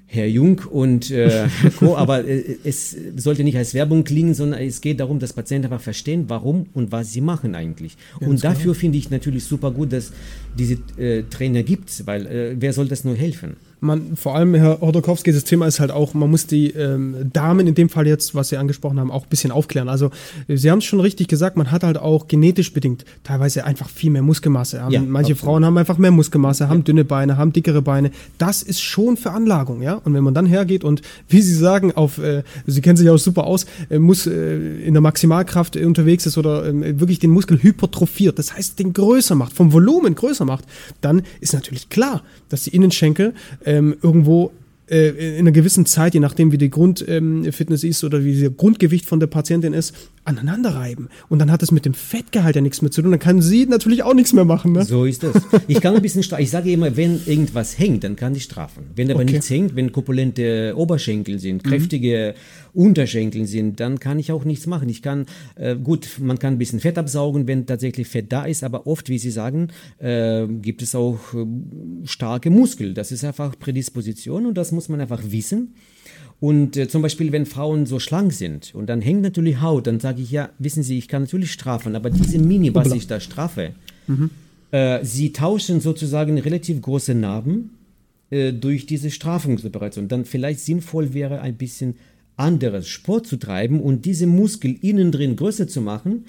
Herr 0.09 0.27
Jung 0.27 0.61
und 0.71 1.11
äh, 1.11 1.49
Co. 1.79 1.97
Aber 1.97 2.25
äh, 2.25 2.57
es 2.63 2.97
sollte 3.17 3.43
nicht 3.43 3.57
als 3.57 3.75
Werbung 3.75 4.05
klingen, 4.05 4.35
sondern 4.35 4.61
es 4.61 4.81
geht 4.81 5.01
darum, 5.01 5.19
dass 5.19 5.33
Patienten 5.33 5.67
einfach 5.67 5.83
verstehen, 5.83 6.27
warum 6.29 6.67
und 6.75 6.93
was 6.93 7.13
sie 7.13 7.21
machen 7.21 7.57
eigentlich. 7.57 7.97
Ganz 8.21 8.31
und 8.31 8.45
dafür 8.45 8.75
finde 8.77 8.99
ich 8.99 9.11
natürlich 9.11 9.45
super 9.45 9.73
gut, 9.73 9.93
dass 9.93 10.13
diese 10.57 10.79
äh, 10.97 11.25
Trainer 11.25 11.65
gibt, 11.65 12.07
weil 12.07 12.27
äh, 12.27 12.57
wer 12.59 12.73
soll 12.73 12.87
das 12.87 13.05
nur 13.05 13.17
helfen? 13.17 13.57
Man, 13.81 14.17
vor 14.17 14.35
allem 14.35 14.55
Herr 14.55 14.81
Hodorkowski, 14.81 15.33
das 15.33 15.45
Thema 15.45 15.67
ist 15.67 15.81
halt 15.81 15.91
auch, 15.91 16.15
man 16.15 16.31
muss 16.31 16.47
die 16.47 16.71
ähm, 16.71 17.31
Damen 17.33 17.67
in 17.67 17.75
dem 17.75 17.89
Fall 17.89 18.07
jetzt, 18.07 18.35
was 18.35 18.49
Sie 18.49 18.57
angesprochen 18.57 18.99
haben, 18.99 19.11
auch 19.11 19.25
ein 19.25 19.29
bisschen 19.29 19.51
aufklären. 19.51 19.89
Also 19.89 20.11
Sie 20.49 20.71
haben 20.71 20.79
es 20.79 20.85
schon 20.85 21.01
richtig 21.01 21.29
gesagt, 21.29 21.57
man 21.57 21.71
hat 21.71 21.83
halt 21.83 21.99
auch 21.99 22.29
genetisch 22.29 22.73
bedingt 22.73 23.05
teilweise 23.23 23.65
einfach 23.65 23.89
viel 23.89 24.11
mehr 24.11 24.23
Muskelmasse. 24.23 24.79
Ja, 24.91 25.01
Manche 25.01 25.33
absolut. 25.33 25.39
Frauen 25.39 25.65
haben 25.65 25.77
einfach 25.79 25.99
mehr 25.99 26.11
Muskelmasse, 26.11 26.69
haben 26.69 26.79
ja. 26.79 26.85
dünne 26.85 27.05
Beine, 27.05 27.37
haben 27.37 27.53
dickere 27.53 27.83
Beine. 27.83 28.11
Das 28.39 28.63
ist 28.63 28.81
schon 28.81 29.17
Veranlagung, 29.17 29.83
ja. 29.83 29.95
Und 29.95 30.15
wenn 30.15 30.25
man 30.25 30.35
dann 30.35 30.47
hergeht 30.47 30.85
und, 30.85 31.03
wie 31.29 31.43
Sie 31.43 31.55
sagen, 31.55 31.93
auf, 31.93 32.19
äh, 32.19 32.43
Sie 32.67 32.81
kennen 32.81 32.97
sich 32.97 33.11
auch 33.11 33.19
super 33.19 33.45
aus, 33.45 33.67
äh, 33.91 33.99
muss 33.99 34.27
äh, 34.27 34.57
in 34.85 34.95
der 34.95 35.01
Maximalkraft 35.03 35.77
unterwegs 35.77 36.27
ist 36.27 36.39
oder 36.39 36.67
äh, 36.67 37.01
wirklich 37.01 37.19
den 37.19 37.31
Muskel 37.31 37.63
hypertrophiert, 37.63 38.39
das 38.39 38.55
heißt 38.55 38.79
den 38.79 38.93
größer 38.93 39.35
macht, 39.35 39.53
vom 39.53 39.73
Volumen 39.73 40.15
größer 40.15 40.45
macht, 40.45 40.65
dann 41.01 41.23
ist 41.41 41.53
natürlich 41.53 41.89
klar, 41.91 42.23
dass 42.49 42.63
die 42.63 42.75
Innenschenkel 42.75 43.35
ähm, 43.67 43.97
irgendwo 44.01 44.53
äh, 44.89 45.09
in 45.35 45.41
einer 45.41 45.53
gewissen 45.53 45.85
Zeit, 45.85 46.15
je 46.15 46.21
nachdem 46.21 46.53
wie 46.53 46.59
die 46.59 46.71
Grundfitness 46.71 47.85
ähm, 47.85 47.91
ist 47.91 48.05
oder 48.05 48.25
wie 48.25 48.41
das 48.41 48.57
Grundgewicht 48.57 49.05
von 49.05 49.21
der 49.21 49.27
Patientin 49.27 49.73
ist, 49.73 49.95
aneinander 50.27 50.75
reiben. 50.75 51.09
Und 51.29 51.39
dann 51.39 51.51
hat 51.51 51.63
es 51.63 51.71
mit 51.71 51.85
dem 51.85 51.95
Fettgehalt 51.95 52.57
ja 52.57 52.63
nichts 52.63 52.83
mehr 52.83 52.91
zu 52.91 53.03
tun. 53.03 53.11
Dann 53.11 53.21
kann 53.21 53.41
sie 53.41 53.67
natürlich 53.67 54.03
auch 54.03 54.15
nichts 54.15 54.33
mehr 54.33 54.45
machen. 54.45 54.73
Ne? 54.73 54.85
So 54.85 55.05
ist 55.05 55.23
das. 55.23 55.37
Ich 55.69 55.81
kann 55.81 55.95
ein 55.95 56.03
bisschen 56.03 56.23
strafen. 56.23 56.43
Ich 56.43 56.51
sage 56.51 56.71
immer, 56.71 56.97
wenn 56.97 57.21
irgendwas 57.27 57.79
hängt, 57.79 58.05
dann 58.05 58.17
kann 58.17 58.35
ich 58.35 58.45
strafen. 58.45 58.85
Wenn 58.95 59.11
aber 59.11 59.23
okay. 59.23 59.33
nichts 59.33 59.51
hängt, 59.51 59.77
wenn 59.77 59.93
korpulente 59.93 60.75
Oberschenkel 60.77 61.39
sind, 61.39 61.65
mhm. 61.65 61.69
kräftige 61.69 62.35
mhm. 62.75 62.81
Unterschenkel 62.83 63.47
sind, 63.47 63.81
dann 63.81 64.01
kann 64.01 64.19
ich 64.19 64.33
auch 64.33 64.45
nichts 64.45 64.67
machen. 64.67 64.89
Ich 64.89 65.03
kann, 65.03 65.27
äh, 65.55 65.77
gut, 65.77 66.19
man 66.21 66.39
kann 66.39 66.55
ein 66.55 66.59
bisschen 66.59 66.81
Fett 66.81 66.99
absaugen, 66.99 67.47
wenn 67.47 67.67
tatsächlich 67.67 68.09
Fett 68.09 68.33
da 68.33 68.45
ist, 68.45 68.65
aber 68.65 68.87
oft, 68.87 69.09
wie 69.09 69.19
Sie 69.19 69.31
sagen, 69.31 69.69
äh, 69.99 70.47
gibt 70.47 70.83
es 70.83 70.95
auch 70.95 71.19
äh, 71.35 71.47
starke 72.05 72.51
Muskeln. 72.51 72.95
Das 72.95 73.13
ist 73.13 73.25
einfach 73.25 73.59
Prädisposition 73.59 74.47
und 74.47 74.55
das 74.55 74.73
muss 74.73 74.89
man 74.89 75.01
einfach 75.01 75.23
wissen. 75.25 75.75
Und 76.39 76.77
äh, 76.77 76.89
zum 76.89 77.03
Beispiel, 77.03 77.33
wenn 77.33 77.47
Frauen 77.47 77.87
so 77.87 77.99
schlank 77.99 78.33
sind 78.33 78.75
und 78.75 78.87
dann 78.87 79.01
hängt 79.01 79.23
natürlich 79.23 79.61
Haut, 79.61 79.87
dann 79.87 80.01
sage 80.01 80.21
ich 80.21 80.31
ja, 80.31 80.51
wissen 80.59 80.83
Sie, 80.83 80.99
ich 80.99 81.09
kann 81.09 81.23
natürlich 81.23 81.53
strafen, 81.53 81.97
aber 81.97 82.11
diese 82.11 82.39
Mini, 82.39 82.75
was 82.75 82.93
ich 82.93 83.07
da 83.07 83.21
strafe, 83.21 83.73
mhm. 84.07 84.31
äh, 84.71 85.03
sie 85.03 85.33
tauschen 85.33 85.81
sozusagen 85.81 86.39
relativ 86.39 86.83
große 86.83 87.15
Narben 87.15 87.71
äh, 88.31 88.53
durch 88.53 88.85
diese 88.85 89.11
Strafungsoperation. 89.11 90.09
Dann 90.09 90.27
vielleicht 90.27 90.61
sinnvoll 90.61 91.15
wäre, 91.15 91.41
ein 91.41 91.57
bisschen 91.57 91.95
anderes 92.37 92.87
Sport 92.87 93.27
zu 93.27 93.39
treiben 93.39 93.81
und 93.81 94.05
diese 94.05 94.27
Muskel 94.27 94.77
innen 94.83 95.11
drin 95.11 95.37
größer 95.37 95.69
zu 95.69 95.81
machen 95.81 96.27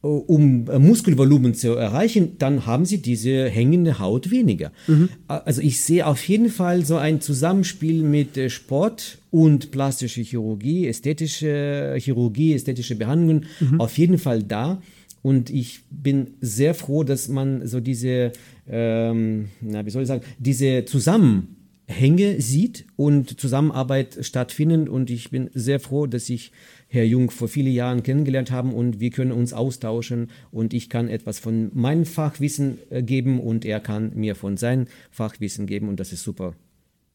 um 0.00 0.68
äh, 0.70 0.78
Muskelvolumen 0.78 1.54
zu 1.54 1.74
erreichen, 1.74 2.36
dann 2.38 2.66
haben 2.66 2.84
sie 2.84 2.98
diese 2.98 3.48
hängende 3.48 3.98
Haut 3.98 4.30
weniger. 4.30 4.70
Mhm. 4.86 5.08
Also 5.26 5.60
ich 5.60 5.80
sehe 5.80 6.06
auf 6.06 6.26
jeden 6.28 6.50
Fall 6.50 6.84
so 6.84 6.96
ein 6.96 7.20
Zusammenspiel 7.20 8.02
mit 8.02 8.36
äh, 8.36 8.48
Sport 8.48 9.18
und 9.30 9.70
plastische 9.72 10.22
Chirurgie, 10.22 10.86
ästhetische 10.86 11.96
Chirurgie, 11.98 12.54
ästhetische 12.54 12.94
Behandlungen 12.94 13.46
mhm. 13.60 13.80
auf 13.80 13.98
jeden 13.98 14.18
Fall 14.18 14.42
da. 14.42 14.80
Und 15.22 15.50
ich 15.50 15.80
bin 15.90 16.28
sehr 16.40 16.74
froh, 16.74 17.02
dass 17.02 17.28
man 17.28 17.66
so 17.66 17.80
diese, 17.80 18.32
ähm, 18.68 19.48
na, 19.60 19.84
wie 19.84 19.90
soll 19.90 20.02
ich 20.02 20.08
sagen, 20.08 20.24
diese 20.38 20.84
Zusammenhänge 20.84 22.40
sieht 22.40 22.86
und 22.94 23.40
Zusammenarbeit 23.40 24.18
stattfindet. 24.20 24.88
Und 24.88 25.10
ich 25.10 25.30
bin 25.30 25.50
sehr 25.54 25.80
froh, 25.80 26.06
dass 26.06 26.30
ich 26.30 26.52
Herr 26.90 27.04
Jung 27.04 27.30
vor 27.30 27.48
vielen 27.48 27.72
Jahren 27.72 28.02
kennengelernt 28.02 28.50
haben 28.50 28.72
und 28.72 28.98
wir 28.98 29.10
können 29.10 29.32
uns 29.32 29.52
austauschen 29.52 30.30
und 30.50 30.72
ich 30.72 30.88
kann 30.88 31.08
etwas 31.08 31.38
von 31.38 31.70
meinem 31.74 32.06
Fachwissen 32.06 32.78
äh, 32.90 33.02
geben 33.02 33.40
und 33.40 33.64
er 33.64 33.80
kann 33.80 34.12
mir 34.14 34.34
von 34.34 34.56
seinem 34.56 34.86
Fachwissen 35.10 35.66
geben 35.66 35.88
und 35.88 36.00
das 36.00 36.12
ist 36.12 36.22
super 36.22 36.54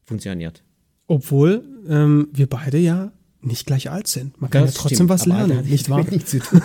funktioniert. 0.04 0.62
Obwohl 1.08 1.64
ähm, 1.88 2.28
wir 2.32 2.46
beide 2.46 2.78
ja 2.78 3.12
nicht 3.42 3.66
gleich 3.66 3.90
alt 3.90 4.06
sind. 4.06 4.40
Man 4.40 4.50
kann 4.50 4.62
das 4.62 4.74
ja 4.74 4.80
trotzdem 4.80 4.96
stimmt, 4.96 5.10
was 5.10 5.26
lernen, 5.26 5.68
nicht 5.68 5.90
wahr? 5.90 6.04
Nicht 6.08 6.28
zu 6.28 6.38
tun. 6.38 6.62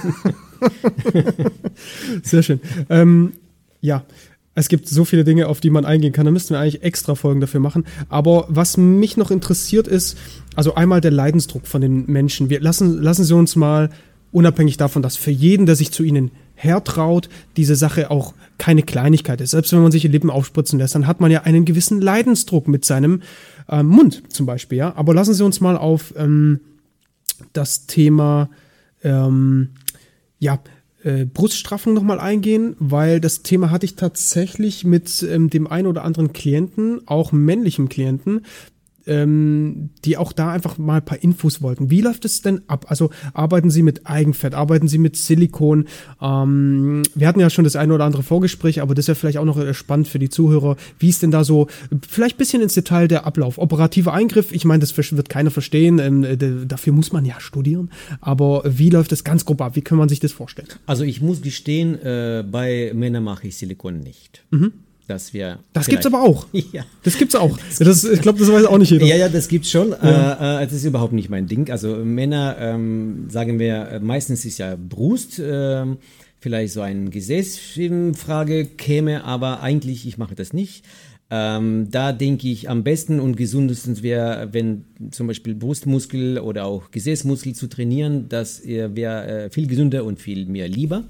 Sehr 2.23 2.43
schön. 2.43 2.61
Ähm, 2.89 3.33
ja, 3.81 4.05
es 4.59 4.67
gibt 4.67 4.89
so 4.89 5.05
viele 5.05 5.23
Dinge, 5.23 5.47
auf 5.47 5.61
die 5.61 5.69
man 5.69 5.85
eingehen 5.85 6.11
kann. 6.11 6.25
Da 6.25 6.31
müssten 6.31 6.53
wir 6.53 6.59
eigentlich 6.59 6.83
extra 6.83 7.15
Folgen 7.15 7.39
dafür 7.39 7.61
machen. 7.61 7.85
Aber 8.09 8.45
was 8.49 8.75
mich 8.75 9.15
noch 9.15 9.31
interessiert 9.31 9.87
ist, 9.87 10.17
also 10.53 10.75
einmal 10.75 10.99
der 10.99 11.11
Leidensdruck 11.11 11.65
von 11.65 11.79
den 11.79 12.05
Menschen. 12.07 12.49
Wir 12.49 12.59
lassen, 12.59 13.01
lassen 13.01 13.23
Sie 13.23 13.33
uns 13.33 13.55
mal 13.55 13.89
unabhängig 14.33 14.75
davon, 14.75 15.01
dass 15.01 15.15
für 15.15 15.31
jeden, 15.31 15.65
der 15.65 15.77
sich 15.77 15.91
zu 15.91 16.03
Ihnen 16.03 16.31
hertraut, 16.55 17.29
diese 17.55 17.77
Sache 17.77 18.11
auch 18.11 18.33
keine 18.57 18.83
Kleinigkeit 18.83 19.39
ist. 19.39 19.51
Selbst 19.51 19.71
wenn 19.71 19.81
man 19.81 19.93
sich 19.93 20.01
die 20.01 20.09
Lippen 20.09 20.29
aufspritzen 20.29 20.77
lässt, 20.77 20.93
dann 20.93 21.07
hat 21.07 21.21
man 21.21 21.31
ja 21.31 21.43
einen 21.43 21.63
gewissen 21.63 22.01
Leidensdruck 22.01 22.67
mit 22.67 22.83
seinem 22.83 23.21
äh, 23.69 23.81
Mund 23.81 24.23
zum 24.27 24.45
Beispiel. 24.45 24.77
Ja? 24.77 24.93
Aber 24.97 25.13
lassen 25.13 25.33
Sie 25.33 25.45
uns 25.45 25.61
mal 25.61 25.77
auf 25.77 26.13
ähm, 26.17 26.59
das 27.53 27.85
Thema 27.85 28.49
ähm, 29.03 29.69
ja, 30.37 30.59
äh, 31.03 31.25
Bruststraffung 31.25 31.93
nochmal 31.93 32.19
eingehen, 32.19 32.75
weil 32.79 33.19
das 33.19 33.41
Thema 33.41 33.71
hatte 33.71 33.85
ich 33.85 33.95
tatsächlich 33.95 34.83
mit 34.83 35.23
ähm, 35.23 35.49
dem 35.49 35.67
einen 35.67 35.87
oder 35.87 36.03
anderen 36.03 36.33
Klienten, 36.33 37.07
auch 37.07 37.31
männlichen 37.31 37.89
Klienten, 37.89 38.45
ähm, 39.07 39.89
die 40.05 40.17
auch 40.17 40.31
da 40.31 40.51
einfach 40.51 40.77
mal 40.77 40.97
ein 40.97 41.05
paar 41.05 41.21
Infos 41.21 41.61
wollten. 41.61 41.89
Wie 41.89 42.01
läuft 42.01 42.25
es 42.25 42.41
denn 42.41 42.61
ab? 42.67 42.85
Also 42.89 43.09
arbeiten 43.33 43.69
Sie 43.69 43.83
mit 43.83 44.07
Eigenfett, 44.07 44.53
arbeiten 44.53 44.87
Sie 44.87 44.97
mit 44.97 45.15
Silikon? 45.15 45.85
Ähm, 46.21 47.03
wir 47.15 47.27
hatten 47.27 47.39
ja 47.39 47.49
schon 47.49 47.63
das 47.63 47.75
eine 47.75 47.93
oder 47.93 48.05
andere 48.05 48.23
Vorgespräch, 48.23 48.81
aber 48.81 48.95
das 48.95 49.03
ist 49.03 49.07
ja 49.07 49.15
vielleicht 49.15 49.37
auch 49.37 49.45
noch 49.45 49.57
äh, 49.57 49.73
spannend 49.73 50.07
für 50.07 50.19
die 50.19 50.29
Zuhörer. 50.29 50.75
Wie 50.97 51.09
ist 51.09 51.23
denn 51.23 51.31
da 51.31 51.43
so, 51.43 51.67
vielleicht 52.07 52.35
ein 52.35 52.39
bisschen 52.39 52.61
ins 52.61 52.73
Detail 52.73 53.07
der 53.07 53.25
Ablauf? 53.25 53.57
Operativer 53.57 54.13
Eingriff, 54.13 54.51
ich 54.51 54.65
meine, 54.65 54.81
das 54.81 54.97
wird 54.97 55.29
keiner 55.29 55.51
verstehen, 55.51 55.99
ähm, 55.99 56.67
dafür 56.67 56.93
muss 56.93 57.11
man 57.11 57.25
ja 57.25 57.39
studieren, 57.39 57.89
aber 58.21 58.63
wie 58.65 58.89
läuft 58.89 59.11
das 59.11 59.23
ganz 59.23 59.45
grob 59.45 59.61
ab? 59.61 59.75
Wie 59.75 59.81
kann 59.81 59.97
man 59.97 60.09
sich 60.09 60.19
das 60.19 60.31
vorstellen? 60.31 60.67
Also 60.85 61.03
ich 61.03 61.21
muss 61.21 61.41
gestehen, 61.41 61.95
äh, 62.01 62.43
bei 62.49 62.91
Männern 62.93 63.23
mache 63.23 63.47
ich 63.47 63.57
Silikon 63.57 63.99
nicht. 63.99 64.43
Mhm 64.51 64.73
dass 65.09 65.33
wir. 65.33 65.59
Das 65.73 65.87
gibt's 65.87 66.05
aber 66.05 66.21
auch. 66.21 66.45
Ja. 66.71 66.85
Das 67.03 67.17
gibt's 67.17 67.35
auch. 67.35 67.57
Das, 67.79 68.03
ich 68.03 68.21
glaube, 68.21 68.37
das 68.37 68.51
weiß 68.51 68.65
auch 68.65 68.77
nicht 68.77 68.91
jeder. 68.91 69.05
Ja, 69.05 69.15
ja, 69.15 69.29
das 69.29 69.47
gibt's 69.47 69.71
schon. 69.71 69.89
Ja. 69.89 70.59
Äh, 70.59 70.63
äh, 70.63 70.67
das 70.67 70.73
ist 70.73 70.85
überhaupt 70.85 71.13
nicht 71.13 71.29
mein 71.29 71.47
Ding. 71.47 71.71
Also 71.71 71.95
Männer, 71.95 72.57
ähm, 72.59 73.27
sagen 73.29 73.57
wir, 73.59 73.89
äh, 73.89 73.99
meistens 73.99 74.45
ist 74.45 74.59
ja 74.59 74.75
Brust. 74.77 75.39
Äh, 75.39 75.85
vielleicht 76.39 76.73
so 76.73 76.81
ein 76.81 77.09
Gesäß 77.09 77.77
in 77.77 78.13
Frage 78.13 78.65
käme, 78.65 79.23
aber 79.23 79.61
eigentlich, 79.61 80.07
ich 80.07 80.17
mache 80.17 80.35
das 80.35 80.53
nicht. 80.53 80.85
Ähm, 81.31 81.87
da 81.91 82.11
denke 82.11 82.47
ich, 82.47 82.69
am 82.69 82.83
besten 82.83 83.19
und 83.19 83.35
gesundesten 83.35 84.01
wäre, 84.01 84.49
wenn 84.51 84.85
zum 85.11 85.27
Beispiel 85.27 85.55
Brustmuskel 85.55 86.39
oder 86.39 86.65
auch 86.65 86.91
Gesäßmuskel 86.91 87.53
zu 87.53 87.67
trainieren, 87.67 88.29
das 88.29 88.65
wäre 88.65 89.45
äh, 89.45 89.49
viel 89.49 89.67
gesünder 89.67 90.03
und 90.05 90.19
viel 90.19 90.45
mehr 90.45 90.67
lieber. 90.67 91.03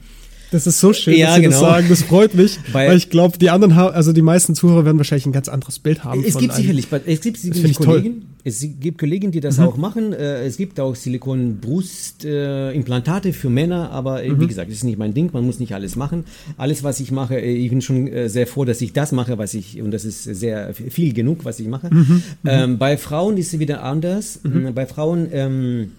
Das 0.52 0.66
ist 0.66 0.80
so 0.80 0.94
schön, 0.94 1.16
Ja, 1.16 1.28
dass 1.28 1.36
Sie 1.36 1.42
genau. 1.44 1.52
das 1.52 1.60
sagen. 1.62 1.86
Das 1.90 2.02
freut 2.04 2.34
mich, 2.34 2.58
Weil- 2.72 2.90
weil, 2.90 2.98
ich 2.98 3.10
glaube, 3.10 3.38
die 3.38 3.50
anderen, 3.52 3.74
also 3.74 4.14
die 4.14 4.22
meisten 4.24 4.56
Zuhörer 4.56 4.84
werden 4.86 4.98
wahrscheinlich 4.98 5.26
ein 5.28 5.32
ganz 5.32 5.48
anderes 5.48 5.78
Bild 5.80 6.04
haben. 6.04 6.24
Es 6.26 6.34
von 6.34 6.42
gibt 6.42 6.56
sicherlich, 6.56 6.88
es 7.06 7.22
gibt 7.22 7.38
sicherlich. 7.38 7.80
Mhm. 7.80 7.84
Kollegen, 7.86 8.26
es 8.44 8.66
gibt 8.80 8.98
Kollegen, 8.98 9.32
die 9.32 9.42
das 9.42 9.60
auch 9.60 9.78
machen. 9.78 10.14
Äh, 10.14 10.46
Es 10.46 10.58
gibt 10.58 10.80
auch 10.80 10.96
Silikon-Brustimplantate 10.96 13.34
für 13.34 13.50
Männer, 13.50 13.92
aber 13.92 14.24
äh, 14.24 14.30
wie 14.30 14.34
Mhm. 14.44 14.48
gesagt, 14.48 14.70
das 14.70 14.78
ist 14.78 14.84
nicht 14.84 14.98
mein 14.98 15.14
Ding. 15.14 15.30
Man 15.34 15.46
muss 15.46 15.60
nicht 15.60 15.74
alles 15.74 15.96
machen. 15.96 16.26
Alles, 16.58 16.84
was 16.84 17.00
ich 17.00 17.12
mache, 17.12 17.40
äh, 17.40 17.54
ich 17.54 17.70
bin 17.70 17.82
schon 17.82 18.10
sehr 18.28 18.48
froh, 18.48 18.66
dass 18.66 18.82
ich 18.82 18.94
das 18.94 19.12
mache, 19.12 19.38
was 19.38 19.54
ich 19.54 19.82
und 19.82 19.92
das 19.92 20.06
ist 20.06 20.24
sehr 20.24 20.74
viel 20.74 21.14
genug, 21.14 21.46
was 21.46 21.60
ich 21.60 21.68
mache. 21.68 21.94
Mhm. 21.94 22.24
Ähm, 22.46 22.78
bei 22.78 22.98
Frauen 22.98 23.38
ist 23.38 23.54
es 23.54 23.60
wieder 23.60 23.84
anders. 23.84 24.40
Ähm, 24.46 24.74
Bei 24.74 24.86
Frauen 24.86 25.28
ähm, 25.32 25.92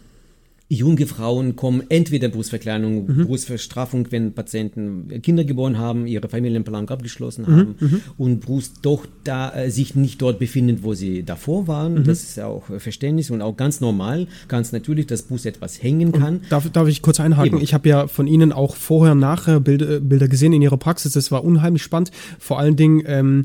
Junge 0.73 1.09
Frauen 1.09 1.57
kommen 1.57 1.83
entweder 1.89 2.29
Brustverkleinerung, 2.29 3.05
Mhm. 3.09 3.27
Brustverstraffung, 3.27 4.07
wenn 4.13 4.35
Patienten 4.35 5.21
Kinder 5.21 5.43
geboren 5.43 5.79
haben, 5.79 6.07
ihre 6.07 6.29
Familienplanung 6.29 6.89
abgeschlossen 6.89 7.45
Mhm. 7.45 7.57
haben 7.57 8.03
und 8.17 8.39
Brust 8.41 8.77
doch 8.83 9.05
da 9.25 9.53
äh, 9.53 9.69
sich 9.69 9.97
nicht 9.97 10.23
dort 10.23 10.39
befinden, 10.39 10.79
wo 10.83 10.95
sie 10.95 11.25
davor 11.25 11.67
waren. 11.67 11.95
Mhm. 11.95 12.05
Das 12.05 12.23
ist 12.23 12.37
ja 12.37 12.47
auch 12.47 12.71
äh, 12.71 12.79
Verständnis 12.79 13.31
und 13.33 13.43
auch 13.43 13.57
ganz 13.57 13.81
normal, 13.81 14.29
ganz 14.47 14.71
natürlich, 14.71 15.09
dass 15.09 15.23
Brust 15.23 15.45
etwas 15.45 15.83
hängen 15.83 16.13
kann. 16.13 16.43
Darf, 16.51 16.71
darf 16.71 16.87
ich 16.87 17.03
kurz 17.03 17.19
einhaken? 17.19 17.55
Eben. 17.55 17.63
Ich 17.65 17.75
habe 17.75 17.89
ja 17.89 18.07
von 18.07 18.29
Ihnen 18.29 18.53
auch 18.53 18.77
vorher, 18.77 19.17
nachher 19.17 19.59
Bilder, 19.59 19.99
Bilder 19.99 20.29
gesehen 20.29 20.53
in 20.53 20.63
Ihrer 20.63 20.77
Praxis. 20.77 21.15
Das 21.15 21.33
war 21.33 21.43
unheimlich 21.45 21.83
spannend. 21.83 22.13
Vor 22.39 22.61
allen 22.61 22.77
Dingen, 22.77 23.03
ähm, 23.07 23.43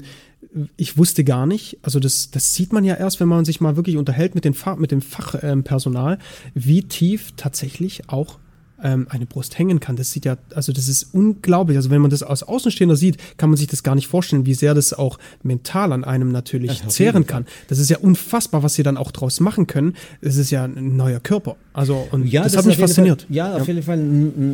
ich 0.77 0.97
wusste 0.97 1.23
gar 1.23 1.45
nicht, 1.45 1.77
also 1.81 1.99
das, 1.99 2.31
das 2.31 2.53
sieht 2.53 2.71
man 2.71 2.83
ja 2.85 2.95
erst, 2.95 3.19
wenn 3.19 3.27
man 3.27 3.45
sich 3.45 3.61
mal 3.61 3.75
wirklich 3.75 3.97
unterhält 3.97 4.35
mit, 4.35 4.45
den 4.45 4.53
Fach, 4.53 4.77
mit 4.77 4.91
dem 4.91 5.01
Fachpersonal, 5.01 6.13
ähm, 6.13 6.19
wie 6.53 6.83
tief 6.83 7.33
tatsächlich 7.35 8.09
auch 8.09 8.39
ähm, 8.85 9.07
eine 9.09 9.25
Brust 9.25 9.57
hängen 9.57 9.79
kann. 9.79 9.95
Das 9.95 10.11
sieht 10.11 10.25
ja, 10.25 10.37
also 10.53 10.71
das 10.71 10.87
ist 10.87 11.13
unglaublich. 11.13 11.75
Also 11.75 11.89
wenn 11.89 12.01
man 12.01 12.11
das 12.11 12.21
als 12.21 12.43
Außenstehender 12.43 12.95
sieht, 12.95 13.17
kann 13.37 13.49
man 13.49 13.57
sich 13.57 13.67
das 13.67 13.81
gar 13.81 13.95
nicht 13.95 14.07
vorstellen, 14.07 14.45
wie 14.45 14.53
sehr 14.53 14.75
das 14.75 14.93
auch 14.93 15.17
mental 15.41 15.91
an 15.91 16.03
einem 16.03 16.31
natürlich 16.31 16.77
jeden 16.77 16.89
zehren 16.89 17.25
kann. 17.25 17.47
Das 17.67 17.79
ist 17.79 17.89
ja 17.89 17.97
unfassbar, 17.97 18.61
was 18.61 18.75
sie 18.75 18.83
dann 18.83 18.95
auch 18.95 19.11
draus 19.11 19.39
machen 19.39 19.65
können. 19.65 19.95
Es 20.21 20.37
ist 20.37 20.51
ja 20.51 20.65
ein 20.65 20.95
neuer 20.95 21.19
Körper. 21.19 21.55
Also 21.73 22.07
und 22.11 22.31
das, 22.31 22.53
ist 22.53 22.57
hat 22.57 22.65
mich 22.65 22.77
fasziniert. 22.77 23.23
Fall, 23.23 23.35
ja, 23.35 23.55
auf 23.57 23.67
jeden 23.67 23.81
Fall, 23.81 23.97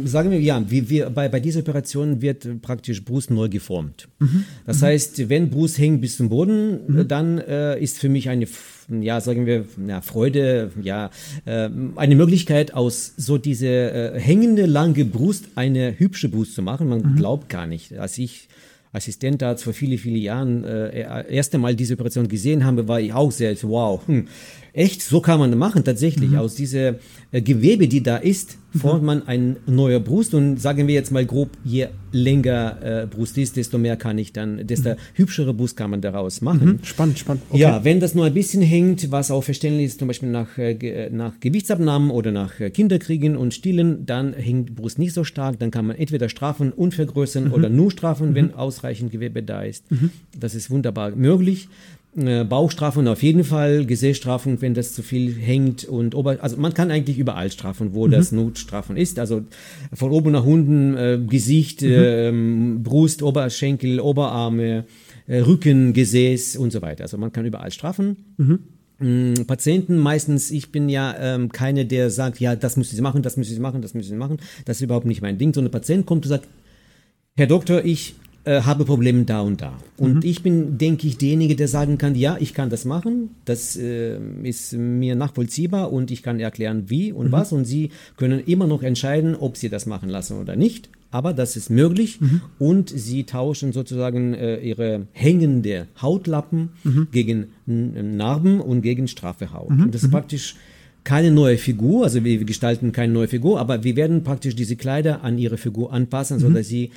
sagen 0.06 0.32
wir, 0.32 0.40
ja, 0.40 0.64
wir, 0.68 0.90
wir, 0.90 1.10
bei, 1.10 1.28
bei 1.28 1.42
dieser 1.42 1.60
Operation 1.60 2.22
wird 2.22 2.62
praktisch 2.62 3.04
Brust 3.04 3.32
neu 3.32 3.50
geformt. 3.50 4.08
Mhm. 4.20 4.46
Das 4.66 4.82
heißt, 4.82 5.28
wenn 5.30 5.50
Brust 5.50 5.78
hängt 5.78 6.00
bis 6.00 6.18
zum 6.18 6.30
Boden, 6.30 7.00
äh, 7.00 7.06
dann 7.06 7.38
äh, 7.38 7.80
ist 7.80 8.00
für 8.00 8.10
mich 8.10 8.30
eine, 8.30 8.48
ja, 9.02 9.22
sagen 9.22 9.46
wir, 9.46 9.66
ja, 9.88 10.02
Freude, 10.02 10.72
ja, 10.82 11.10
äh, 11.46 11.70
eine 11.96 12.16
Möglichkeit 12.16 12.74
aus 12.74 13.14
so 13.18 13.38
diese 13.38 13.68
äh, 13.68 14.20
hängende 14.20 14.66
lange 14.66 15.06
Brust 15.06 15.46
eine 15.56 15.98
hübsche 15.98 16.30
Brust 16.30 16.56
zu 16.56 16.62
machen. 16.62 16.90
Man 16.90 17.16
glaubt 17.16 17.50
gar 17.50 17.68
nicht. 17.68 17.98
Als 17.98 18.18
ich 18.18 18.48
Assistentarzt 18.94 19.64
vor 19.64 19.74
viele, 19.74 19.98
viele 19.98 20.18
Jahren 20.18 20.66
äh, 20.66 21.34
erste 21.34 21.58
Mal 21.58 21.76
diese 21.76 21.94
Operation 21.94 22.28
gesehen 22.28 22.66
habe, 22.66 22.88
war 22.88 23.00
ich 23.00 23.14
auch 23.14 23.32
sehr, 23.32 23.56
wow, 23.64 24.06
hm, 24.06 24.28
echt, 24.74 25.02
so 25.02 25.20
kann 25.22 25.40
man 25.40 25.58
machen, 25.58 25.84
tatsächlich. 25.84 26.38
Aus 26.38 26.56
dieser 26.56 26.96
äh, 27.32 27.42
Gewebe, 27.42 27.88
die 27.88 28.02
da 28.04 28.18
ist, 28.18 28.58
formt 28.78 29.04
man 29.04 29.28
ein 29.28 29.58
neuer 29.68 30.00
Brust 30.00 30.34
und 30.34 30.62
sagen 30.62 30.88
wir 30.88 30.94
jetzt 30.96 31.12
mal 31.12 31.26
grob, 31.26 31.50
je 31.66 31.88
länger 32.14 32.78
äh, 32.82 33.06
Brust 33.06 33.38
ist, 33.38 33.58
desto 33.58 33.78
mehr 33.78 33.98
kann 33.98 34.18
ich 34.18 34.32
dann, 34.32 34.66
desto 34.66 34.92
hübschere 35.16 35.54
Brust 35.54 35.76
kann 35.76 35.90
man 35.92 36.00
daraus 36.00 36.40
machen. 36.40 36.80
Spannend, 36.84 37.20
spannend. 37.20 37.44
Okay. 37.50 37.60
Ja, 37.60 37.84
wenn 37.84 38.00
das 38.00 38.16
nur 38.16 38.24
ein 38.26 38.34
bisschen 38.34 38.62
hängt, 38.62 39.12
was 39.12 39.30
auch 39.30 39.44
verständlich 39.44 39.88
ist, 39.88 40.00
zum 40.00 40.08
Beispiel 40.08 40.30
nach, 40.30 40.58
äh, 40.58 40.76
ge- 40.76 41.10
nach 41.10 41.34
Gewichtsabnahmen 41.42 42.12
oder 42.12 42.32
nach 42.32 42.60
äh, 42.62 42.70
Kinderkriegen 42.70 43.36
und 43.36 43.54
Stillen, 43.54 44.06
dann 44.06 44.32
hängt 44.34 44.74
Brust 44.76 45.00
nicht 45.00 45.14
so 45.14 45.26
stark, 45.26 45.60
dann 45.60 45.70
kann 45.72 45.86
man 45.88 45.98
entweder 45.98 46.30
straffen 46.30 46.72
und 46.72 46.94
vergrößern 46.94 47.52
oder 47.52 47.68
nur 47.70 47.92
strafen, 47.92 48.36
wenn 48.36 48.54
ausreichend 48.54 49.12
Gewebe 49.12 49.44
da 49.44 49.64
ist. 49.64 49.84
Das 50.40 50.56
ist 50.56 50.70
wunderbar 50.70 51.12
möglich. 51.12 51.68
Äh, 52.18 52.44
Bauchstrafen 52.44 53.08
auf 53.08 53.24
jeden 53.24 53.46
Fall, 53.46 53.86
Gesäßstrafen, 53.86 54.62
wenn 54.62 54.74
das 54.74 54.92
zu 54.94 55.02
viel 55.02 55.34
hängt 55.34 55.86
und 55.86 56.14
Ober 56.14 56.40
also 56.42 56.58
man 56.58 56.74
kann 56.74 56.92
eigentlich 56.92 57.18
überall 57.18 57.50
strafen, 57.52 57.94
wo 57.94 58.10
das 58.10 58.34
Notstrafen 58.34 58.98
ist. 58.98 59.18
Also 59.18 59.44
von 59.94 60.12
oben 60.12 60.32
nach 60.32 60.46
unten, 60.46 60.98
äh, 60.98 61.20
Gesicht, 61.26 61.82
ähm, 61.84 62.84
Brust, 62.84 63.24
Oberschenkel, 63.24 64.02
Oberarme, 64.02 64.84
äh, 65.28 65.40
Rücken, 65.40 65.94
Gesäß 65.94 66.58
und 66.58 66.74
so 66.74 66.82
weiter. 66.82 67.04
Also 67.04 67.18
man 67.18 67.32
kann 67.32 67.46
überall 67.46 67.72
strafen. 67.72 68.18
Mm, 69.00 69.46
Patienten 69.48 69.98
meistens, 69.98 70.52
ich 70.52 70.74
bin 70.74 70.90
ja 70.90 71.16
ähm, 71.18 71.50
keine, 71.50 71.86
der 71.86 72.10
sagt, 72.10 72.42
ja, 72.42 72.58
das 72.58 72.76
müssen 72.76 72.96
Sie 72.96 73.02
machen, 73.02 73.24
das 73.24 73.38
müssen 73.38 73.54
Sie 73.54 73.62
machen, 73.62 73.82
das 73.82 73.94
müssen 73.94 74.10
Sie 74.10 74.16
machen. 74.18 74.38
Das 74.66 74.78
ist 74.78 74.82
überhaupt 74.82 75.06
nicht 75.06 75.22
mein 75.22 75.38
Ding. 75.38 75.54
So 75.54 75.62
ein 75.62 75.72
Patient 75.72 76.06
kommt 76.06 76.26
und 76.26 76.30
sagt, 76.30 76.50
Herr 77.38 77.48
Doktor, 77.48 77.86
ich 77.86 78.16
äh, 78.44 78.62
habe 78.62 78.86
Probleme 78.86 79.24
da 79.26 79.42
und 79.42 79.62
da. 79.62 79.74
Und 79.98 80.26
ich 80.26 80.42
bin, 80.44 80.78
denke 80.78 81.08
ich, 81.08 81.18
derjenige, 81.18 81.56
der 81.56 81.68
sagen 81.68 81.98
kann, 81.98 82.16
ja, 82.16 82.38
ich 82.40 82.54
kann 82.54 82.70
das 82.70 82.86
machen, 82.86 83.30
das 83.46 83.76
äh, 83.78 84.18
ist 84.44 84.74
mir 84.74 85.16
nachvollziehbar 85.16 85.92
und 85.94 86.12
ich 86.12 86.24
kann 86.24 86.40
erklären, 86.40 86.86
wie 86.88 87.12
und 87.12 87.32
was. 87.32 87.52
Und 87.52 87.66
Sie 87.66 87.90
können 88.18 88.40
immer 88.46 88.68
noch 88.68 88.82
entscheiden, 88.84 89.36
ob 89.36 89.58
Sie 89.58 89.70
das 89.70 89.86
machen 89.86 90.10
lassen 90.10 90.40
oder 90.40 90.56
nicht. 90.56 90.90
Aber 91.14 91.34
das 91.34 91.58
ist 91.58 91.70
möglich. 91.70 92.20
Und 92.58 92.90
Sie 92.90 93.26
tauschen 93.26 93.74
sozusagen 93.74 94.34
äh, 94.34 94.60
Ihre 94.62 95.08
hängende 95.12 95.88
Hautlappen 96.02 96.70
gegen 97.12 97.48
N- 97.68 98.16
Narben 98.16 98.62
und 98.62 98.82
gegen 98.82 99.08
straffe 99.08 99.52
Haut. 99.54 99.70
Und 99.84 99.94
das 99.94 100.04
ist 100.04 100.12
praktisch 100.12 100.56
keine 101.04 101.32
neue 101.32 101.58
Figur, 101.58 102.04
also 102.04 102.24
wir 102.24 102.44
gestalten 102.46 102.92
keine 102.92 103.12
neue 103.12 103.28
Figur, 103.28 103.60
aber 103.60 103.84
wir 103.84 103.96
werden 103.96 104.24
praktisch 104.24 104.56
diese 104.56 104.76
Kleider 104.76 105.24
an 105.24 105.38
ihre 105.40 105.58
Figur 105.58 105.92
anpassen, 105.92 106.38
so 106.40 106.48
dass 106.54 106.68
sie 106.68 106.92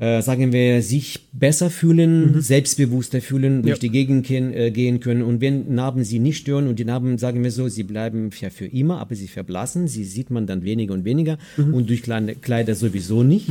äh, 0.00 0.22
sagen 0.22 0.52
wir, 0.52 0.80
sich 0.82 1.20
besser 1.32 1.70
fühlen, 1.70 2.40
selbstbewusster 2.40 3.20
fühlen, 3.20 3.62
durch 3.62 3.76
Ja. 3.76 3.80
die 3.80 3.90
Gegend 3.90 4.26
gehen, 4.26 4.52
äh, 4.54 4.70
gehen 4.70 5.00
können. 5.00 5.22
Und 5.22 5.40
wenn 5.40 5.74
Narben 5.74 6.04
sie 6.04 6.18
nicht 6.20 6.38
stören 6.38 6.68
und 6.68 6.78
die 6.78 6.84
Narben, 6.84 7.18
sagen 7.18 7.42
wir 7.42 7.50
so, 7.50 7.68
sie 7.68 7.82
bleiben 7.82 8.30
ja 8.40 8.50
für 8.50 8.66
immer, 8.66 9.00
aber 9.00 9.14
sie 9.16 9.26
verblassen, 9.28 9.88
sie 9.88 10.04
sieht 10.04 10.30
man 10.30 10.46
dann 10.46 10.62
weniger 10.62 10.94
und 10.94 11.04
weniger 11.04 11.36
und 11.56 11.88
durch 11.90 12.02
kleine 12.02 12.34
Kleider 12.36 12.74
sowieso 12.74 13.22
nicht. 13.24 13.48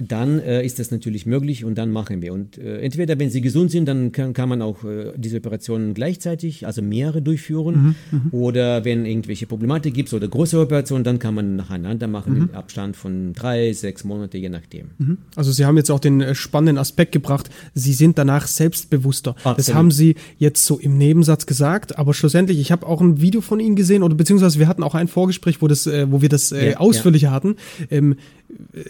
Dann 0.00 0.40
äh, 0.40 0.64
ist 0.64 0.78
das 0.78 0.90
natürlich 0.90 1.26
möglich 1.26 1.64
und 1.64 1.76
dann 1.76 1.90
machen 1.90 2.22
wir. 2.22 2.32
Und 2.32 2.56
äh, 2.56 2.80
entweder, 2.80 3.18
wenn 3.18 3.30
sie 3.30 3.42
gesund 3.42 3.70
sind, 3.70 3.86
dann 3.86 4.12
kann, 4.12 4.32
kann 4.32 4.48
man 4.48 4.62
auch 4.62 4.82
äh, 4.84 5.12
diese 5.16 5.36
Operationen 5.36 5.92
gleichzeitig, 5.94 6.66
also 6.66 6.80
mehrere 6.80 7.20
durchführen. 7.20 7.94
Oder 8.30 8.84
wenn 8.84 9.04
irgendwelche 9.04 9.46
Problematik 9.46 9.94
gibt 9.94 10.12
oder 10.12 10.28
größere 10.28 10.62
Operationen, 10.62 11.04
dann 11.04 11.18
kann 11.18 11.34
man 11.34 11.56
nacheinander 11.56 12.08
machen 12.08 12.36
im 12.36 12.54
Abstand 12.54 12.96
von 12.96 13.32
drei, 13.34 13.72
sechs 13.72 14.04
Monate, 14.04 14.38
je 14.38 14.48
nachdem. 14.48 14.90
Also 15.36 15.52
Sie 15.52 15.64
haben 15.64 15.76
jetzt 15.76 15.90
auch 15.90 16.00
den 16.00 16.20
äh, 16.20 16.34
spannenden 16.34 16.78
Aspekt 16.78 17.12
gebracht, 17.12 17.50
Sie 17.74 17.92
sind 17.92 18.18
danach 18.18 18.46
selbstbewusster. 18.46 19.34
Das 19.34 19.44
Absolut. 19.44 19.76
haben 19.76 19.90
Sie 19.90 20.14
jetzt 20.38 20.64
so 20.64 20.78
im 20.78 20.96
Nebensatz 20.98 21.46
gesagt, 21.46 21.98
aber 21.98 22.14
schlussendlich, 22.14 22.58
ich 22.58 22.72
habe 22.72 22.86
auch 22.86 23.00
ein 23.00 23.20
Video 23.20 23.40
von 23.40 23.60
Ihnen 23.60 23.76
gesehen 23.76 24.02
oder 24.02 24.14
beziehungsweise 24.14 24.58
wir 24.58 24.68
hatten 24.68 24.82
auch 24.82 24.94
ein 24.94 25.08
Vorgespräch, 25.08 25.60
wo, 25.60 25.68
das, 25.68 25.86
äh, 25.86 26.10
wo 26.10 26.22
wir 26.22 26.28
das 26.28 26.52
äh, 26.52 26.70
Ja, 26.70 26.76
ausführlicher 26.78 27.30
hatten. 27.30 27.56
Ähm, 27.90 28.12
äh, 28.12 28.16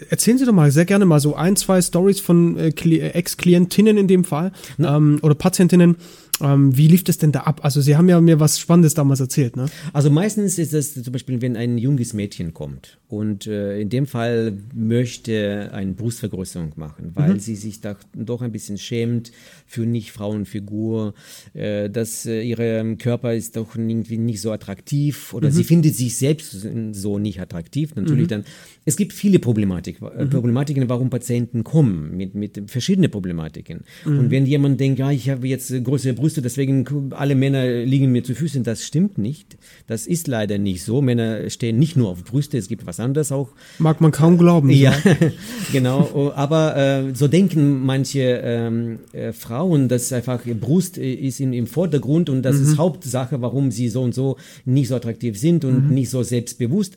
erzählen 0.09 0.39
Sie 0.39 0.45
doch 0.45 0.53
mal 0.53 0.71
sehr 0.71 0.85
gerne 0.85 1.05
mal 1.05 1.21
so 1.21 1.35
ein, 1.35 1.57
zwei 1.57 1.81
Stories 1.81 2.21
von 2.21 2.57
äh, 2.57 2.69
äh, 2.69 3.09
Ex-Klientinnen 3.11 3.97
in 3.97 4.09
dem 4.09 4.25
Fall 4.25 4.53
ähm, 4.79 5.19
oder 5.23 5.35
Patientinnen. 5.35 5.97
Ähm, 6.43 6.77
wie 6.77 6.89
lief 6.89 7.05
das 7.05 7.19
denn 7.19 7.33
da 7.33 7.41
ab? 7.41 7.61
Also 7.65 7.81
Sie 7.81 7.97
haben 7.97 8.09
ja 8.09 8.21
mir 8.21 8.41
was 8.41 8.59
Spannendes 8.59 8.95
damals 8.95 9.21
erzählt, 9.21 9.57
ne? 9.57 9.67
Also 9.93 10.11
meistens 10.11 10.59
ist 10.59 10.73
es 10.73 10.95
zum 10.95 11.13
Beispiel, 11.13 11.43
wenn 11.43 11.57
ein 11.57 11.77
junges 11.77 12.15
Mädchen 12.15 12.55
kommt 12.55 12.99
und 13.09 13.47
äh, 13.47 13.79
in 13.81 13.91
dem 13.91 14.07
Fall 14.07 14.55
möchte 14.75 15.71
eine 15.73 15.93
Brustvergrößerung 15.93 16.73
machen, 16.77 17.13
weil 17.15 17.41
sie 17.41 17.57
sich 17.57 17.81
da 17.81 17.97
doch 18.15 18.41
ein 18.41 18.53
bisschen 18.53 18.79
schämt 18.79 19.33
für 19.71 19.87
nicht 19.87 20.11
Frauenfigur, 20.11 21.15
äh, 21.55 21.89
dass 21.89 22.27
äh, 22.27 22.43
ihr 22.43 22.97
Körper 22.97 23.35
ist 23.35 23.57
doch 23.57 23.77
irgendwie 23.77 24.19
nicht 24.19 24.41
so 24.41 24.51
attraktiv 24.51 25.33
oder 25.33 25.51
sie 25.53 25.63
findet 25.65 25.95
sich 25.95 26.17
selbst 26.17 26.67
so 26.93 27.19
nicht 27.19 27.41
attraktiv. 27.41 27.95
Natürlich 27.95 28.27
dann, 28.27 28.45
es 28.85 28.97
gibt 28.97 29.13
viele 29.13 29.39
Problematik, 29.39 30.03
äh, 30.03 30.27
Problematiken, 30.27 30.89
warum 30.89 31.09
Patienten 31.09 31.63
kommen 31.63 32.17
mit, 32.17 32.35
mit 32.35 32.71
verschiedenen 32.71 33.11
Problematiken. 33.11 33.85
Und 34.05 34.31
wenn 34.31 34.47
jemand 34.47 34.81
denkt, 34.81 34.99
ja, 34.99 35.11
ich 35.11 35.31
habe 35.31 35.47
jetzt 35.47 35.71
äh, 35.71 35.81
größere 35.81 36.15
Brüste, 36.15 36.43
deswegen 36.43 37.13
alle 37.13 37.37
Männer 37.37 37.85
liegen 37.85 38.11
mir 38.11 38.25
zu 38.25 38.35
Füßen, 38.35 38.65
das 38.65 38.85
stimmt 38.85 39.19
nicht. 39.19 39.57
Das 39.87 40.07
ist 40.07 40.27
leider 40.27 40.59
nicht 40.59 40.83
so. 40.83 41.01
Männer 41.01 41.49
stehen 41.51 41.79
nicht 41.79 41.97
nur 41.97 42.09
auf 42.09 42.25
Brüste, 42.25 42.59
es 42.59 42.67
gibt 42.67 42.87
was 42.87 42.99
anderes 42.99 43.31
auch. 43.31 43.51
Mag 43.79 44.01
man 44.01 44.11
kaum 44.11 44.37
glauben. 44.37 44.71
Ja, 44.71 44.95
genau. 45.73 46.11
Oh, 46.13 46.33
Aber 46.35 46.77
äh, 46.77 47.15
so 47.15 47.29
denken 47.29 47.85
manche 47.85 48.41
ähm, 48.43 48.99
äh, 49.13 49.33
Frauen, 49.33 49.60
dass 49.89 50.13
einfach 50.13 50.45
Brust 50.61 50.99
ist 50.99 51.41
im, 51.41 51.53
im 51.53 51.67
Vordergrund 51.67 52.29
und 52.29 52.43
das 52.43 52.57
ist 52.57 52.79
Hauptsache, 52.79 53.41
warum 53.43 53.71
sie 53.71 53.89
so 53.89 54.03
und 54.03 54.15
so 54.15 54.37
nicht 54.65 54.89
so 54.89 54.97
attraktiv 54.97 55.39
sind 55.39 55.65
und 55.65 55.91
nicht 55.91 56.11
so 56.11 56.23
selbstbewusst. 56.23 56.97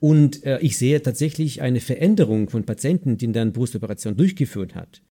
Und 0.00 0.44
äh, 0.44 0.58
ich 0.60 0.76
sehe 0.76 1.02
tatsächlich 1.02 1.62
eine 1.62 1.80
Veränderung 1.80 2.50
von 2.50 2.64
Patienten, 2.64 3.16
die 3.16 3.32
dann 3.32 3.52
Brustoperation 3.52 4.16
durchgeführt 4.16 4.74
hat. 4.74 5.02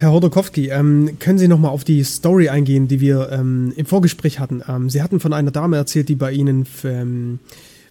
Herr 0.00 0.12
Hodorkowski, 0.12 0.68
ähm, 0.68 1.16
können 1.20 1.38
Sie 1.38 1.48
noch 1.48 1.58
mal 1.58 1.68
auf 1.68 1.84
die 1.84 2.02
Story 2.02 2.48
eingehen, 2.48 2.88
die 2.88 3.00
wir 3.00 3.30
ähm, 3.30 3.72
im 3.76 3.86
Vorgespräch 3.86 4.40
hatten? 4.40 4.62
Ähm, 4.66 4.90
Sie 4.90 5.00
hatten 5.00 5.20
von 5.20 5.32
einer 5.32 5.52
Dame 5.52 5.76
erzählt, 5.76 6.08
die 6.08 6.16
bei 6.16 6.32
Ihnen 6.32 6.66
ähm, 6.84 7.38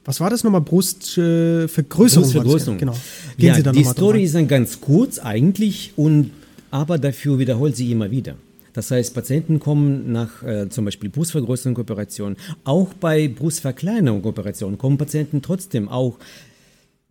was 0.04 0.20
war 0.20 0.30
das 0.30 0.44
nochmal? 0.44 0.62
Brustvergrößerung. 0.62 1.70
Äh, 1.78 1.78
Brustvergrößerung. 1.88 2.78
Genau. 2.80 2.94
Gehen 3.38 3.48
ja, 3.48 3.56
Sie 3.56 3.64
da 3.64 3.72
die 3.72 3.84
Story 3.84 4.24
ist 4.24 4.36
dann 4.36 4.48
ganz 4.48 4.82
kurz 4.82 5.20
eigentlich 5.20 5.94
und 5.96 6.32
aber 6.72 6.98
dafür 6.98 7.38
wiederholt 7.38 7.76
sie 7.76 7.92
immer 7.92 8.10
wieder. 8.10 8.36
Das 8.74 8.90
heißt, 8.90 9.14
Patienten 9.14 9.60
kommen 9.60 10.12
nach 10.12 10.44
äh, 10.44 10.70
zum 10.70 10.86
Beispiel 10.86 11.10
Brustvergrößerung-Operationen, 11.10 12.38
auch 12.64 12.94
bei 12.94 13.28
Brustverkleinerung-Operationen 13.28 14.78
kommen 14.78 14.98
Patienten 14.98 15.42
trotzdem 15.42 15.90
auch 15.90 16.18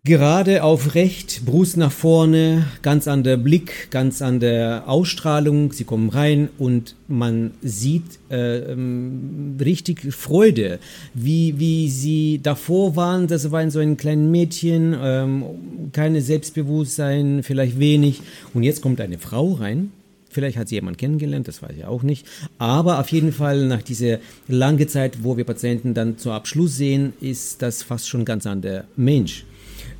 Gerade 0.03 0.63
aufrecht, 0.63 1.43
Brust 1.45 1.77
nach 1.77 1.91
vorne, 1.91 2.65
ganz 2.81 3.07
an 3.07 3.23
der 3.23 3.37
Blick, 3.37 3.91
ganz 3.91 4.23
an 4.23 4.39
der 4.39 4.85
Ausstrahlung. 4.87 5.73
Sie 5.73 5.83
kommen 5.83 6.09
rein 6.09 6.49
und 6.57 6.95
man 7.07 7.51
sieht 7.61 8.17
äh, 8.31 8.71
ähm, 8.71 9.57
richtig 9.63 10.11
Freude, 10.11 10.79
wie, 11.13 11.59
wie 11.59 11.87
sie 11.87 12.39
davor 12.41 12.95
waren. 12.95 13.27
Das 13.27 13.51
war 13.51 13.69
so 13.69 13.77
ein 13.77 13.95
kleines 13.95 14.27
Mädchen, 14.27 14.95
ähm, 14.99 15.43
keine 15.91 16.23
Selbstbewusstsein, 16.23 17.43
vielleicht 17.43 17.77
wenig. 17.77 18.21
Und 18.55 18.63
jetzt 18.63 18.81
kommt 18.81 19.01
eine 19.01 19.19
Frau 19.19 19.51
rein. 19.51 19.91
Vielleicht 20.31 20.57
hat 20.57 20.69
sie 20.69 20.75
jemand 20.75 20.97
kennengelernt, 20.97 21.47
das 21.47 21.61
weiß 21.61 21.73
ich 21.77 21.85
auch 21.85 22.01
nicht. 22.01 22.25
Aber 22.57 22.99
auf 22.99 23.09
jeden 23.09 23.33
Fall 23.33 23.67
nach 23.67 23.83
dieser 23.83 24.17
langen 24.47 24.87
Zeit, 24.87 25.23
wo 25.23 25.37
wir 25.37 25.43
Patienten 25.43 25.93
dann 25.93 26.17
zum 26.17 26.31
Abschluss 26.31 26.75
sehen, 26.75 27.13
ist 27.21 27.61
das 27.61 27.83
fast 27.83 28.09
schon 28.09 28.25
ganz 28.25 28.47
an 28.47 28.63
der 28.63 28.85
Mensch 28.95 29.45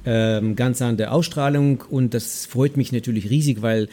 ganz 0.04 0.82
andere 0.82 1.12
Ausstrahlung 1.12 1.84
und 1.90 2.14
das 2.14 2.46
freut 2.46 2.76
mich 2.76 2.92
natürlich 2.92 3.30
riesig, 3.30 3.62
weil 3.62 3.88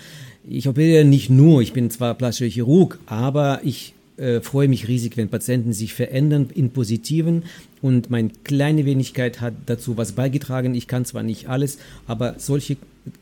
ich 0.49 0.67
operiere 0.67 1.05
nicht 1.05 1.29
nur, 1.29 1.61
ich 1.61 1.75
bin 1.75 1.91
zwar 1.91 2.15
plastischer 2.15 2.51
Chirurg, 2.51 2.99
aber 3.07 3.61
ich 3.63 3.93
äh, 4.17 4.41
freue 4.41 4.69
mich 4.69 4.89
riesig, 4.89 5.17
wenn 5.17 5.29
Patienten 5.29 5.73
sich 5.73 5.95
verändern 5.95 6.49
in 6.55 6.71
Positiven 6.71 7.45
und 7.83 8.11
meine 8.11 8.31
kleine 8.45 8.85
Wenigkeit 8.85 9.41
hat 9.41 9.55
dazu 9.67 9.97
was 9.97 10.13
beigetragen. 10.13 10.75
Ich 10.75 10.89
kann 10.89 11.05
zwar 11.05 11.23
nicht 11.23 11.49
alles, 11.49 11.79
aber 12.07 12.35
solche 12.39 12.79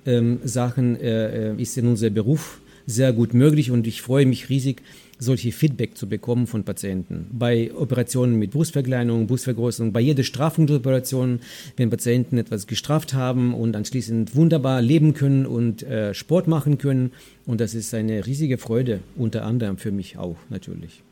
ähm, 0.07 0.38
Sachen 0.44 0.99
äh, 1.01 1.51
äh 1.51 1.62
ist 1.62 1.77
in 1.77 1.87
unserem 1.87 2.14
Beruf 2.14 2.61
sehr 2.87 3.12
gut 3.12 3.35
möglich 3.35 3.70
und 3.70 3.87
ich 3.87 4.03
freue 4.03 4.27
mich 4.27 4.49
riesig, 4.49 4.83
solche 5.18 5.53
Feedback 5.53 5.96
zu 5.96 6.09
bekommen 6.09 6.46
von 6.46 6.64
Patienten. 6.64 7.27
Bei 7.33 7.72
Operationen 7.75 8.38
mit 8.38 8.51
Brustverkleinerung, 8.51 9.27
Brustvergrößerung, 9.27 9.92
bei 9.92 10.01
jeder 10.01 10.22
Strafungsoperation, 10.22 11.40
wenn 11.77 11.90
Patienten 11.90 12.38
etwas 12.38 12.66
gestraft 12.66 13.14
haben 13.14 13.55
und 13.55 13.77
anschließend 13.77 14.37
wunderbar 14.37 14.83
leben 14.83 15.14
können 15.14 15.46
und 15.46 15.83
äh, 15.83 16.12
Sport 16.14 16.49
machen 16.49 16.79
können. 16.79 17.12
Und 17.46 17.61
das 17.61 17.75
ist 17.75 17.94
eine 17.94 18.27
riesige 18.27 18.59
Freude, 18.59 19.01
unter 19.16 19.44
anderem 19.44 19.79
für 19.79 19.90
mich 19.90 20.18
auch 20.18 20.37
natürlich. 20.51 21.03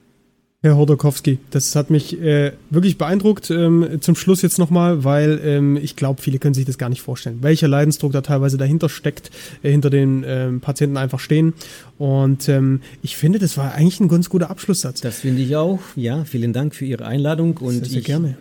Herr 0.65 0.79
Hodorkowski, 0.79 1.41
das 1.51 1.77
hat 1.77 1.91
mich 1.91 2.19
äh, 2.23 2.53
wirklich 2.71 2.97
beeindruckt. 2.97 3.51
Ähm, 3.51 3.99
zum 4.01 4.17
Schluss 4.17 4.41
jetzt 4.41 4.59
nochmal, 4.59 5.05
weil 5.05 5.39
ähm, 5.45 5.77
ich 5.77 5.95
glaube, 5.95 6.23
viele 6.23 6.39
können 6.39 6.55
sich 6.55 6.65
das 6.65 6.79
gar 6.79 6.89
nicht 6.89 7.03
vorstellen, 7.03 7.41
welcher 7.43 7.69
Leidensdruck 7.69 8.13
da 8.13 8.23
teilweise 8.23 8.57
dahinter 8.57 8.89
steckt, 8.89 9.31
äh, 9.63 9.71
hinter 9.71 9.91
den 9.91 10.25
ähm, 10.27 10.61
Patienten 10.63 10.97
einfach 10.97 11.21
stehen. 11.21 11.53
Und 11.99 12.49
ähm, 12.49 12.81
ich 13.03 13.19
finde, 13.19 13.39
das 13.39 13.59
war 13.59 13.75
eigentlich 13.75 14.01
ein 14.01 14.09
ganz 14.09 14.31
guter 14.31 14.49
Abschlusssatz. 14.49 15.03
Das 15.03 15.19
finde 15.19 15.43
ich 15.43 15.55
auch. 15.55 15.81
Ja, 15.97 16.25
vielen 16.25 16.55
Dank 16.55 16.75
für 16.75 16.87
Ihre 16.87 17.05
Einladung 17.05 17.59
und 17.59 17.75
sehr, 17.75 17.85
sehr 17.85 17.99
ich 17.99 18.07
gerne. 18.07 18.39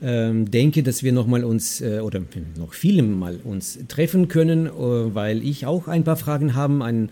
Ähm, 0.00 0.50
denke, 0.50 0.82
dass 0.82 1.02
wir 1.02 1.12
noch 1.12 1.26
mal 1.26 1.44
uns 1.44 1.82
äh, 1.82 2.00
oder 2.00 2.22
noch 2.58 2.72
viele 2.72 3.02
mal 3.02 3.38
uns 3.44 3.78
treffen 3.88 4.28
können, 4.28 4.64
äh, 4.66 4.70
weil 4.70 5.42
ich 5.42 5.66
auch 5.66 5.88
ein 5.88 6.04
paar 6.04 6.16
Fragen 6.16 6.54
habe 6.54 6.82
an 6.82 7.08
äh, 7.08 7.10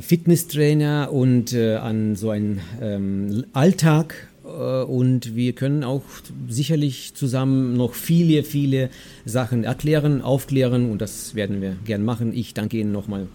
Fitnesstrainer 0.00 1.10
und 1.12 1.54
äh, 1.54 1.76
an 1.76 2.14
so 2.16 2.30
einen 2.30 2.60
ähm, 2.80 3.44
Alltag. 3.52 4.28
Äh, 4.44 4.82
und 4.82 5.34
wir 5.34 5.52
können 5.52 5.84
auch 5.84 6.02
sicherlich 6.48 7.14
zusammen 7.14 7.76
noch 7.76 7.94
viele, 7.94 8.42
viele 8.42 8.90
Sachen 9.24 9.64
erklären, 9.64 10.22
aufklären 10.22 10.90
und 10.90 11.00
das 11.00 11.34
werden 11.34 11.60
wir 11.60 11.76
gern 11.84 12.04
machen. 12.04 12.32
Ich 12.34 12.54
danke 12.54 12.78
Ihnen 12.78 12.92
nochmal. 12.92 13.26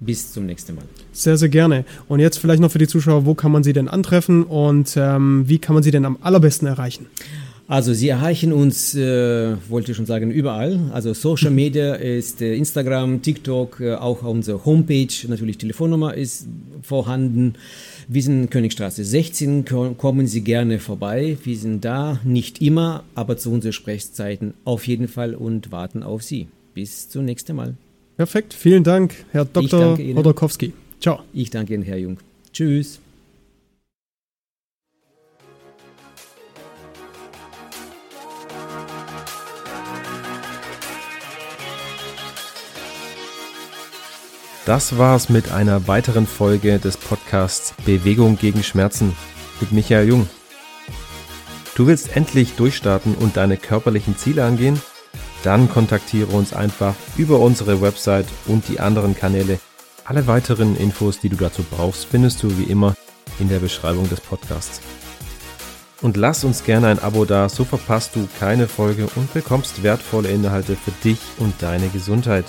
Bis 0.00 0.32
zum 0.32 0.46
nächsten 0.46 0.74
Mal. 0.74 0.84
Sehr, 1.12 1.36
sehr 1.36 1.48
gerne. 1.48 1.84
Und 2.08 2.18
jetzt 2.18 2.38
vielleicht 2.38 2.60
noch 2.60 2.72
für 2.72 2.80
die 2.80 2.88
Zuschauer, 2.88 3.24
wo 3.24 3.34
kann 3.34 3.52
man 3.52 3.62
Sie 3.62 3.72
denn 3.72 3.86
antreffen 3.86 4.42
und 4.42 4.94
ähm, 4.96 5.44
wie 5.46 5.60
kann 5.60 5.74
man 5.74 5.84
Sie 5.84 5.92
denn 5.92 6.04
am 6.04 6.18
allerbesten 6.22 6.66
erreichen? 6.66 7.06
Also 7.72 7.94
Sie 7.94 8.10
erreichen 8.10 8.52
uns, 8.52 8.94
äh, 8.94 9.56
wollte 9.70 9.92
ich 9.92 9.96
schon 9.96 10.04
sagen, 10.04 10.30
überall. 10.30 10.78
Also 10.92 11.14
Social 11.14 11.50
Media 11.50 11.94
ist 11.94 12.42
äh, 12.42 12.54
Instagram, 12.54 13.22
TikTok, 13.22 13.80
äh, 13.80 13.94
auch 13.94 14.24
unsere 14.24 14.66
Homepage, 14.66 15.26
natürlich 15.26 15.56
Telefonnummer 15.56 16.12
ist 16.12 16.46
vorhanden. 16.82 17.54
Wir 18.08 18.22
sind 18.22 18.50
Königstraße 18.50 19.02
16, 19.02 19.64
kommen 19.96 20.26
Sie 20.26 20.42
gerne 20.42 20.80
vorbei. 20.80 21.38
Wir 21.44 21.56
sind 21.56 21.82
da, 21.82 22.20
nicht 22.24 22.60
immer, 22.60 23.04
aber 23.14 23.38
zu 23.38 23.50
unseren 23.50 23.72
Sprechzeiten 23.72 24.52
auf 24.66 24.86
jeden 24.86 25.08
Fall 25.08 25.34
und 25.34 25.72
warten 25.72 26.02
auf 26.02 26.22
Sie. 26.22 26.48
Bis 26.74 27.08
zum 27.08 27.24
nächsten 27.24 27.56
Mal. 27.56 27.72
Perfekt, 28.18 28.52
vielen 28.52 28.84
Dank, 28.84 29.14
Herr 29.30 29.46
Dr. 29.46 29.96
Hodorkowski. 29.96 30.74
Ciao. 31.00 31.20
Ich 31.32 31.48
danke 31.48 31.72
Ihnen, 31.72 31.84
Herr 31.84 31.96
Jung. 31.96 32.18
Tschüss. 32.52 33.01
Das 44.72 44.96
war's 44.96 45.28
mit 45.28 45.52
einer 45.52 45.86
weiteren 45.86 46.26
Folge 46.26 46.78
des 46.78 46.96
Podcasts 46.96 47.74
Bewegung 47.84 48.38
gegen 48.38 48.62
Schmerzen 48.62 49.14
mit 49.60 49.70
Michael 49.70 50.08
Jung. 50.08 50.30
Du 51.74 51.86
willst 51.86 52.16
endlich 52.16 52.54
durchstarten 52.54 53.14
und 53.14 53.36
deine 53.36 53.58
körperlichen 53.58 54.16
Ziele 54.16 54.46
angehen? 54.46 54.80
Dann 55.42 55.68
kontaktiere 55.68 56.28
uns 56.28 56.54
einfach 56.54 56.94
über 57.18 57.38
unsere 57.40 57.82
Website 57.82 58.24
und 58.46 58.66
die 58.66 58.80
anderen 58.80 59.14
Kanäle. 59.14 59.60
Alle 60.06 60.26
weiteren 60.26 60.74
Infos, 60.78 61.20
die 61.20 61.28
du 61.28 61.36
dazu 61.36 61.62
brauchst, 61.70 62.06
findest 62.06 62.42
du 62.42 62.56
wie 62.56 62.64
immer 62.64 62.94
in 63.40 63.50
der 63.50 63.58
Beschreibung 63.58 64.08
des 64.08 64.22
Podcasts. 64.22 64.80
Und 66.00 66.16
lass 66.16 66.44
uns 66.44 66.64
gerne 66.64 66.86
ein 66.86 66.98
Abo 66.98 67.26
da, 67.26 67.50
so 67.50 67.66
verpasst 67.66 68.16
du 68.16 68.26
keine 68.40 68.68
Folge 68.68 69.06
und 69.16 69.34
bekommst 69.34 69.82
wertvolle 69.82 70.30
Inhalte 70.30 70.76
für 70.76 70.92
dich 71.04 71.18
und 71.36 71.52
deine 71.60 71.88
Gesundheit. 71.88 72.46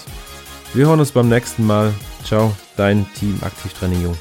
Wir 0.73 0.87
hören 0.87 0.99
uns 0.99 1.11
beim 1.11 1.29
nächsten 1.29 1.67
Mal. 1.67 1.93
Ciao, 2.23 2.51
dein 2.77 3.05
Team 3.13 3.39
Aktivtraining 3.43 4.01
Jung. 4.01 4.17